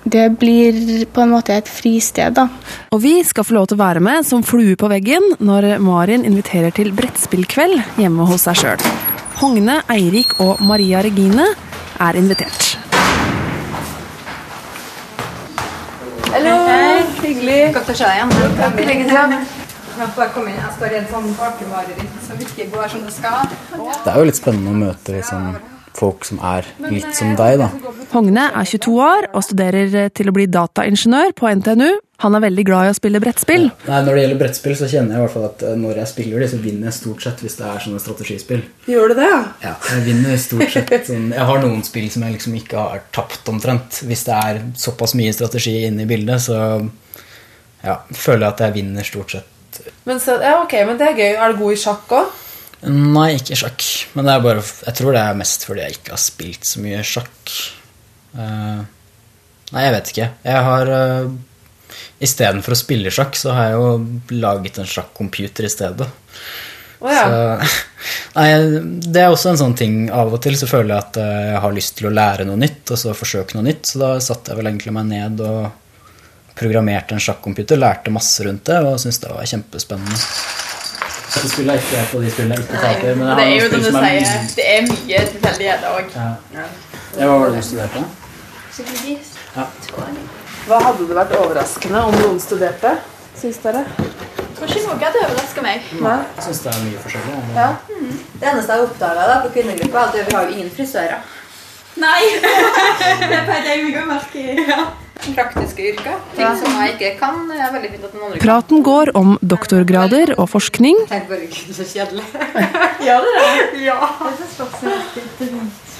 Det 0.00 0.30
blir 0.40 1.04
på 1.12 1.20
en 1.20 1.32
måte 1.34 1.58
et 1.60 1.68
fristed, 1.68 2.32
da. 2.38 2.46
Og 2.94 3.02
vi 3.02 3.18
skal 3.26 3.44
få 3.44 3.58
lov 3.58 3.68
til 3.68 3.76
å 3.76 3.82
være 3.82 4.00
med 4.02 4.24
som 4.26 4.44
flue 4.46 4.78
på 4.80 4.88
veggen 4.88 5.34
når 5.44 5.74
Marin 5.84 6.24
inviterer 6.24 6.72
til 6.74 6.94
brettspillkveld 6.96 8.00
hjemme 8.00 8.28
hos 8.30 8.48
seg 8.48 8.62
sjøl. 8.62 8.86
Hogne, 9.42 9.80
Eirik 9.92 10.38
og 10.40 10.64
Maria 10.64 11.04
Regine 11.04 11.46
er 12.00 12.16
invitert. 12.16 12.69
Hyggelig. 17.30 17.58
Godt 17.76 17.90
å 17.92 17.94
se 17.94 18.06
deg 18.08 18.16
igjen. 18.18 18.30
Takk 18.58 18.78
lenge 18.88 19.04
siden. 19.06 19.34
Jeg 20.00 20.08
bare 20.16 20.96
inn. 20.98 21.04
Sånn 21.10 21.28
bakemareritt 21.38 22.16
som 22.26 22.40
ikke 22.42 22.66
går 22.72 22.88
som 22.90 23.04
det 23.06 23.12
skal. 23.14 23.52
Det 23.70 24.10
er 24.10 24.18
jo 24.18 24.24
litt 24.26 24.38
spennende 24.40 24.72
å 24.72 24.78
møte 24.80 25.14
liksom, 25.14 25.44
folk 25.94 26.26
som 26.26 26.40
er 26.50 26.66
litt 26.88 27.14
som 27.14 27.36
deg, 27.38 27.60
da. 27.62 27.68
Hogne 28.10 28.48
er 28.48 28.66
22 28.72 28.96
år 29.04 29.28
og 29.30 29.46
studerer 29.46 30.10
til 30.10 30.30
å 30.30 30.34
bli 30.34 30.48
dataingeniør 30.50 31.36
på 31.38 31.52
NTNU. 31.60 31.90
Han 32.20 32.36
er 32.36 32.42
veldig 32.44 32.64
glad 32.68 32.86
i 32.86 32.92
å 32.92 32.96
spille 32.96 33.20
brettspill. 33.22 33.66
Nei, 33.86 34.00
Når 34.04 34.12
det 34.12 34.24
gjelder 34.24 34.40
brettspill, 34.42 34.74
så 34.76 34.88
kjenner 34.90 35.16
jeg 35.16 35.20
i 35.20 35.24
hvert 35.24 35.34
fall 35.34 35.46
at 35.48 35.62
eh, 35.64 35.76
når 35.80 36.00
jeg 36.02 36.10
spiller 36.10 36.44
det, 36.44 36.48
så 36.52 36.58
vinner 36.60 36.90
jeg 36.90 36.96
stort 36.98 37.24
sett 37.24 37.44
hvis 37.44 37.56
det 37.56 37.68
er 37.70 37.84
sånne 37.86 38.02
strategispill. 38.04 38.64
Gjør 38.90 39.12
du 39.12 39.16
det? 39.22 39.30
Ja, 39.64 39.74
jeg 39.88 40.04
vinner 40.08 40.42
stort 40.42 40.74
sett 40.74 40.92
sånn 41.08 41.30
Jeg 41.32 41.48
har 41.50 41.62
noen 41.64 41.86
spill 41.86 42.10
som 42.12 42.26
jeg 42.26 42.36
liksom 42.36 42.58
ikke 42.60 42.84
har 42.90 43.06
tapt 43.16 43.48
omtrent. 43.52 44.02
Hvis 44.04 44.26
det 44.28 44.36
er 44.36 44.60
såpass 44.84 45.16
mye 45.16 45.32
strategi 45.36 45.78
inne 45.88 46.04
i 46.04 46.10
bildet, 46.10 46.44
så 46.44 46.60
ja, 47.84 47.96
føler 48.12 48.44
jeg 48.44 48.52
at 48.52 48.62
jeg 48.66 48.76
vinner 48.76 49.08
stort 49.08 49.36
sett. 49.38 49.82
Men, 50.04 50.20
så, 50.20 50.36
ja, 50.44 50.58
ok, 50.60 50.76
men 50.88 51.00
det 51.00 51.08
er 51.08 51.18
gøy. 51.18 51.32
Er 51.32 51.52
du 51.52 51.60
god 51.62 51.76
i 51.76 51.80
sjakk 51.80 52.16
òg? 52.20 52.38
Nei, 52.90 53.34
ikke 53.36 53.58
sjakk. 53.60 53.84
Men 54.16 54.26
det 54.28 54.34
er 54.34 54.44
bare, 54.44 54.64
jeg 54.86 54.96
tror 54.96 55.16
det 55.16 55.22
er 55.22 55.38
mest 55.40 55.66
fordi 55.68 55.84
jeg 55.84 55.98
ikke 55.98 56.14
har 56.16 56.22
spilt 56.22 56.68
så 56.68 56.80
mye 56.84 57.02
sjakk. 57.04 57.54
Uh, 58.36 58.82
nei, 59.72 59.84
jeg 59.84 59.94
vet 59.96 60.12
ikke. 60.12 60.28
Jeg 60.46 60.66
har 60.68 60.92
uh, 60.92 61.32
Istedenfor 62.20 62.76
å 62.76 62.78
spille 62.78 63.12
sjakk, 63.14 63.36
så 63.38 63.54
har 63.56 63.70
jeg 63.70 63.78
jo 63.78 64.40
laget 64.42 64.80
en 64.80 64.88
sjakkcomputer 64.88 65.64
i 65.64 65.72
stedet. 65.72 66.08
Oh, 67.00 67.08
ja. 67.08 67.22
Så, 67.24 67.68
nei, 68.36 68.48
det 69.08 69.22
er 69.22 69.32
også 69.32 69.54
en 69.54 69.56
sånn 69.56 69.72
ting 69.72 69.94
Av 70.12 70.28
og 70.28 70.42
til 70.44 70.52
så 70.60 70.66
føler 70.68 70.92
jeg 70.92 71.00
at 71.00 71.16
eh, 71.22 71.46
jeg 71.54 71.62
har 71.64 71.72
lyst 71.72 71.94
til 71.96 72.10
å 72.10 72.12
lære 72.12 72.44
noe 72.44 72.60
nytt, 72.60 72.84
og 72.92 73.00
så 73.00 73.14
forsøke 73.16 73.56
noe 73.56 73.64
nytt. 73.70 73.88
Så 73.88 74.02
da 74.02 74.10
satte 74.20 74.52
jeg 74.52 74.60
vel 74.60 74.68
egentlig 74.72 74.92
meg 74.96 75.08
ned 75.08 75.40
og 75.46 75.60
programmerte 76.60 77.16
en 77.16 77.22
sjakkcomputer. 77.24 77.80
lærte 77.80 78.12
masse 78.12 78.44
rundt 78.44 78.68
det, 78.68 78.78
og 78.84 79.00
syntes 79.00 79.22
det 79.22 79.32
var 79.32 79.48
kjempespennende. 79.48 80.18
Så 81.30 81.48
spiller 81.48 81.78
jeg 81.78 81.86
ikke 81.86 82.04
på 82.10 82.20
de 82.20 82.30
spillene 82.34 82.58
jeg 82.58 82.66
ikke 82.66 82.82
taper, 82.82 83.14
men 83.14 83.24
jeg 83.28 83.30
har 83.30 83.40
Det 83.40 83.46
er 83.46 83.54
jo 83.54 83.68
det 83.70 83.80
som 83.84 83.94
du 83.94 84.00
er 84.00 84.04
sier, 84.18 84.50
det 84.58 84.66
er 84.74 84.80
mye 84.90 85.22
tilfeldigheter 85.30 85.88
òg. 85.94 86.06
Ja. 86.18 86.66
Ja, 87.16 87.24
Hva 87.24 87.38
var 87.38 87.46
det 87.48 87.62
du 87.62 87.66
studerte? 87.70 88.00
Hva 90.70 90.78
hadde 90.84 91.02
det 91.08 91.16
vært 91.18 91.32
overraskende 91.34 92.00
om 92.06 92.14
noen 92.20 92.36
studerte? 92.42 92.92
Syns 93.40 93.58
dere? 93.64 93.80
Jeg 93.98 94.54
tror 94.54 94.70
ikke 94.70 94.82
noe 94.86 94.98
hadde 95.00 95.22
overraska 95.24 95.64
meg. 95.64 95.86
Jeg 95.90 96.44
syns 96.46 96.60
det 96.62 96.70
er 96.74 96.80
mye 96.84 97.00
forskjellig. 97.02 97.34
men- 97.40 97.56
Ja. 97.56 97.68
Det 98.40 98.48
eneste 98.52 98.70
jeg 98.76 98.84
oppdaga 98.86 99.42
på 99.42 99.48
kvinnegruppa, 99.56 99.98
er 99.98 100.06
at 100.06 100.14
vi 100.28 100.34
har 100.36 100.42
jo 100.46 100.52
ingen 100.54 100.70
frisører. 100.70 101.18
Nei! 101.96 102.22
det 102.40 103.48
er 103.48 103.64
jeg 103.66 103.84
meg 103.84 103.96
å 104.02 104.06
merke 104.06 104.38
i. 104.38 104.66
Ja. 104.68 104.84
Praktiske 105.20 105.82
yrker. 105.90 106.16
Ting 106.36 106.56
som 106.62 106.72
jeg 106.80 106.94
ikke 106.94 107.18
kan. 107.18 107.48
Det 107.48 107.58
er 107.60 107.72
veldig 107.74 107.90
fint 107.90 108.04
at 108.04 108.14
noen 108.14 108.24
andre 108.30 108.38
kan. 108.38 108.46
Praten 108.46 108.82
går 108.86 109.10
om 109.16 109.38
doktorgrader 109.42 110.32
og 110.38 110.48
forskning, 110.48 111.02
Tenk 111.10 111.28
bare, 111.28 111.44
gud, 111.50 111.74
så 111.76 111.84
kjedelig. 111.84 112.24
Gjør 113.04 113.20
det 113.26 113.32
det? 113.36 113.80
Ja. 113.90 113.98
Å 114.00 114.30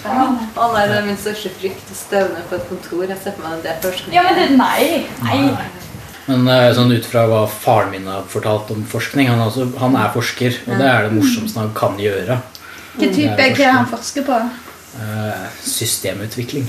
nei, 0.04 0.84
det 0.88 0.96
er 0.96 1.06
min 1.06 1.18
største 1.20 1.52
frykt. 1.54 1.90
Å 1.92 1.96
støvne 1.98 2.42
på 2.48 2.56
et 2.56 2.66
kontor. 2.70 3.04
Jeg 3.06 3.20
ser 3.22 3.36
på 3.36 3.44
meg 3.44 3.62
det 3.64 3.76
først. 3.84 4.08
Ja, 4.14 4.24
men 4.26 4.38
det, 4.38 4.46
nei. 4.56 5.06
nei. 5.24 5.40
Men 6.30 6.48
eh, 6.52 6.70
sånn 6.76 6.92
ut 6.94 7.06
fra 7.08 7.26
hva 7.30 7.42
faren 7.50 7.92
min 7.94 8.06
har 8.08 8.26
fortalt 8.30 8.70
om 8.70 8.84
forskning 8.86 9.30
Han 9.32 9.40
også, 9.42 9.66
han 9.80 9.96
er 9.98 10.12
forsker, 10.14 10.60
og 10.68 10.76
det 10.78 10.88
er 10.88 11.08
det 11.08 11.16
morsomste 11.16 11.62
han 11.62 11.72
kan 11.76 11.98
gjøre. 12.00 12.38
Hvilken 12.94 13.16
type 13.16 13.46
er 13.46 13.56
det 13.56 13.70
han 13.70 13.88
forsker 13.90 14.26
på? 14.26 14.38
Eh, 15.00 15.46
systemutvikling. 15.64 16.68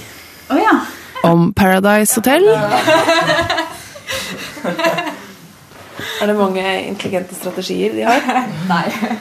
Oh, 0.52 0.60
ja. 0.60 0.80
om 1.24 1.52
Paradise 1.54 2.20
Hotel. 2.20 2.48
Er 6.22 6.28
det 6.30 6.36
mange 6.38 6.62
intelligente 6.86 7.36
strategier 7.36 7.96
de 7.96 8.04
har? 8.06 8.22
Nei. 8.74 9.18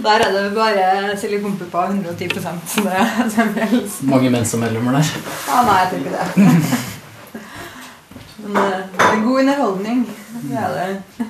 Der 0.00 0.24
er 0.24 0.32
det 0.32 0.44
bare 0.56 1.16
silikonpupper 1.20 1.90
110 1.92 2.30
så 2.40 2.54
det 2.86 3.32
som 3.34 3.50
helst. 3.54 4.02
Mange 4.08 4.30
Mensa-medlemmer 4.32 4.96
der. 4.96 5.10
Ja, 5.48 5.60
nei, 5.66 5.76
jeg 5.82 5.90
tror 5.90 5.98
ikke 6.00 6.14
det. 6.16 6.24
Men 8.40 8.56
eh, 8.62 8.80
det 8.96 9.10
er 9.10 9.20
god 9.26 9.40
underholdning. 9.42 10.00
Det 10.46 10.56
er 10.56 10.70
det. 10.78 11.26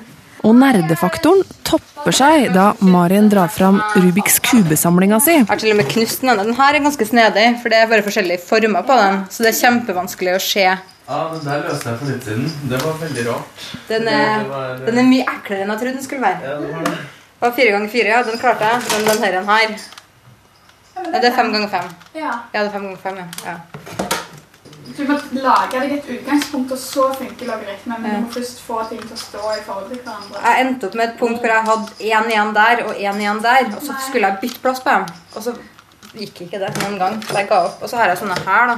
Og 0.47 0.55
nerdefaktoren 0.57 1.43
topper 1.67 2.15
seg 2.15 2.47
da 2.55 2.71
Marien 2.81 3.27
drar 3.29 3.51
fram 3.53 3.77
Rubiks 3.93 4.39
kubesamlinga 4.47 5.19
si. 5.21 5.35
Jeg 5.37 5.49
har 5.51 5.61
til 5.61 5.75
og 5.75 5.77
med 5.83 5.91
knust 5.91 6.23
den 6.23 6.31
ene. 6.33 6.47
Den 6.47 6.57
her 6.57 6.77
er 6.79 6.85
ganske 6.87 7.05
snedig, 7.05 7.47
for 7.61 7.73
det 7.73 7.83
er 7.83 7.91
bare 7.91 8.07
forskjellige 8.07 8.41
former 8.47 8.87
på 8.87 8.97
den. 9.03 9.21
Så 9.29 9.45
det 9.45 9.51
er 9.51 9.59
kjempevanskelig 9.59 10.33
å 10.33 10.41
se. 10.41 10.65
Ja, 11.11 11.21
men 11.27 11.43
Der 11.43 11.65
løste 11.67 11.91
jeg 11.91 11.99
for 11.99 12.09
litt 12.09 12.25
siden. 12.25 12.49
Det 12.71 12.81
var 12.81 12.97
veldig 13.03 13.27
rart. 13.27 13.65
Den 13.89 14.07
er, 14.07 14.45
den 14.87 15.01
er 15.03 15.09
mye 15.11 15.27
eklere 15.27 15.65
enn 15.65 15.73
jeg 15.75 15.83
trodde 15.83 15.97
den 15.99 16.05
skulle 16.07 16.25
være. 16.25 16.39
Ja, 16.47 16.59
det 16.63 16.71
var 16.73 16.87
det. 16.87 16.99
Det 17.41 17.49
var 17.49 17.55
fire 17.57 17.71
ganger 17.71 17.89
fire, 17.89 18.07
ja. 18.07 18.23
Den 18.23 18.39
klarte 18.39 18.65
jeg. 18.65 18.81
Men 18.91 19.07
den 19.07 19.23
her, 19.23 19.31
den 19.31 19.49
her 19.49 19.61
ja, 21.13 21.19
Det 21.19 21.25
er 21.31 21.35
fem 21.35 21.51
ganger 21.53 21.69
fem. 21.69 21.87
ja. 22.15 22.31
Ja, 22.53 22.59
det 22.59 22.67
er 22.67 22.71
fem 22.71 22.83
ganger 22.83 22.97
fem, 22.97 23.15
ja. 23.17 23.25
ja. 23.45 23.55
Du 24.97 25.03
må 25.07 25.15
lage 25.31 25.79
deg 25.79 25.93
et 25.95 26.09
utgangspunkt, 26.19 26.71
og 26.71 26.77
så 26.77 27.07
funker 27.17 27.45
logaritmen. 27.45 28.01
Men 28.01 28.11
du 28.15 28.25
må 28.27 28.31
først 28.35 28.61
få 28.61 28.83
ting 28.89 29.01
til 29.01 29.15
å 29.15 29.17
stå 29.17 29.53
i 29.55 29.63
forhold 29.65 29.87
til 29.89 30.01
hverandre. 30.03 30.41
Jeg 30.45 30.65
endte 30.65 30.87
opp 30.89 30.97
med 30.99 31.07
et 31.07 31.15
punkt 31.19 31.39
hvor 31.39 31.53
jeg 31.53 31.65
hadde 31.69 32.09
én 32.11 32.29
igjen 32.35 32.53
der 32.59 32.83
og 32.85 32.93
én 32.95 33.23
igjen 33.23 33.41
der. 33.43 33.71
Og 33.71 33.81
så 33.87 33.95
skulle 34.07 34.27
jeg 34.27 34.37
bytte 34.43 34.61
plass 34.61 34.83
på 34.85 34.89
dem. 34.89 35.07
Og 35.35 35.43
så 35.47 35.55
gikk 36.13 36.43
ikke 36.45 36.59
det 36.61 36.69
noen 36.77 36.99
gang. 37.01 37.17
Så 37.25 37.39
jeg 37.39 37.49
ga 37.49 37.63
opp. 37.71 37.81
Og 37.81 37.89
så 37.89 37.97
har 37.97 38.13
jeg 38.13 38.21
sånne 38.21 38.37
her, 38.45 38.75
da. 38.75 38.77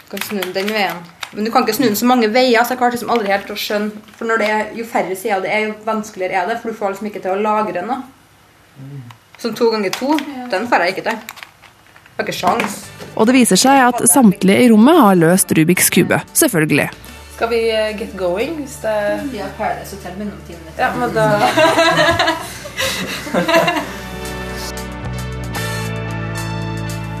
Du 0.00 0.10
kan 0.16 0.26
snu 0.26 0.42
den 0.58 0.74
veien. 0.74 1.04
Men 1.32 1.44
du 1.44 1.50
kan 1.52 1.62
ikke 1.64 1.74
snu 1.76 1.84
den 1.86 1.96
så 1.98 2.06
mange 2.08 2.28
veier, 2.32 2.62
så 2.64 2.70
jeg 2.72 2.78
klarte 2.80 2.94
liksom 2.96 3.10
aldri 3.12 3.28
helt 3.32 3.50
å 3.52 3.56
skjønne. 3.58 3.90
For 4.16 4.24
når 4.28 4.36
det 4.40 4.48
er, 4.54 4.62
jo 4.78 4.84
færre 4.88 5.16
sider 5.18 5.40
det 5.44 5.50
er, 5.52 5.60
jo 5.68 5.74
vanskeligere 5.84 6.34
er 6.40 6.44
det. 6.48 6.56
For 6.62 6.68
du 6.72 6.76
får 6.78 6.88
liksom 6.94 7.08
ikke 7.10 7.22
til 7.24 7.32
å 7.34 7.42
lagre 7.44 7.80
noe. 7.84 7.98
Sånn 9.38 9.56
to 9.58 9.66
ganger 9.70 9.90
to, 9.94 10.08
den 10.50 10.62
får 10.70 10.78
jeg 10.86 10.92
ikke 10.96 11.06
til. 11.10 11.18
Jeg 11.18 12.16
har 12.16 12.22
ikke 12.24 12.34
sjans. 12.34 12.72
Og 13.14 13.22
det 13.28 13.34
viser 13.36 13.58
seg 13.60 13.76
at 13.84 13.98
samtlige 14.10 14.62
i 14.64 14.70
rommet 14.72 14.96
har 14.98 15.14
løst 15.18 15.52
Rubiks 15.54 15.88
kube. 15.94 16.18
Selvfølgelig. 16.38 16.88
Skal 17.36 17.48
vi 17.52 17.60
eh, 17.70 17.96
get 17.98 18.12
going? 18.18 18.52
Hvis 18.64 18.76
det 18.82 18.96
Vi 19.30 19.38
har 19.38 19.50
Paradise 19.58 19.94
Hotel 19.94 20.14
mellomtiden. 20.18 20.62
vet 20.66 20.74
du. 20.74 20.80
Ja, 20.82 20.90
men 20.96 21.08
da 21.14 21.24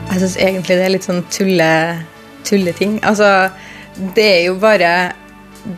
Jeg 0.08 0.22
syns 0.22 0.38
egentlig 0.40 0.78
det 0.80 0.84
er 0.88 0.94
litt 0.96 1.06
sånn 1.06 1.20
tulle, 1.30 1.68
tulleting. 2.48 2.96
Altså, 3.06 3.28
det 4.14 4.26
er 4.26 4.44
jo 4.46 4.58
bare 4.60 4.90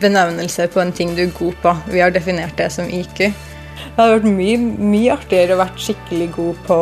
benevnelse 0.01 0.67
på 0.71 0.81
en 0.81 0.93
ting 0.95 1.15
du 1.17 1.23
er 1.25 1.33
god 1.37 1.55
på. 1.63 1.73
Vi 1.91 2.01
har 2.03 2.13
definert 2.13 2.57
det 2.57 2.69
som 2.73 2.89
IQ. 2.89 3.31
Det 3.81 3.97
hadde 3.97 4.13
vært 4.19 4.27
mye, 4.29 4.57
mye 4.91 5.15
artigere 5.15 5.55
å 5.55 5.59
vært 5.59 5.81
skikkelig 5.81 6.27
god 6.35 6.59
på 6.67 6.77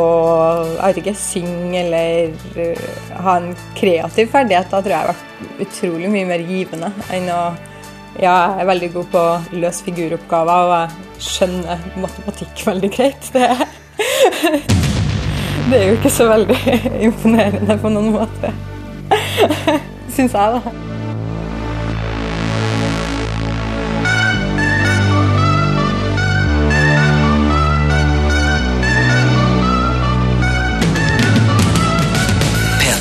jeg 0.76 0.84
vet 0.84 1.00
ikke, 1.02 1.14
synge 1.18 1.80
eller 1.80 2.34
uh, 2.60 2.84
ha 3.24 3.38
en 3.40 3.50
kreativ 3.80 4.30
ferdighet. 4.34 4.70
Da 4.70 4.82
tror 4.84 4.94
jeg 4.94 5.00
har 5.00 5.14
vært 5.14 5.66
utrolig 5.66 6.12
mye 6.14 6.30
mer 6.30 6.46
givende 6.46 6.94
enn 7.16 7.34
å 7.34 7.42
Ja, 8.20 8.34
jeg 8.58 8.66
er 8.66 8.68
veldig 8.68 8.88
god 8.98 9.06
på 9.14 9.20
å 9.22 9.60
løse 9.62 9.86
figuroppgaver, 9.86 10.66
og 10.66 10.74
jeg 10.76 11.24
skjønner 11.30 11.86
matematikk 12.04 12.66
veldig 12.68 12.90
greit. 12.98 13.30
Det 13.32 13.48
det 15.70 15.78
er 15.78 15.88
jo 15.92 15.98
ikke 16.00 16.10
så 16.10 16.26
veldig 16.32 16.58
imponerende 17.08 17.78
på 17.80 17.94
noen 17.94 18.12
måte. 18.18 18.54
Syns 20.10 20.34
jeg, 20.34 20.58
da. 20.58 20.89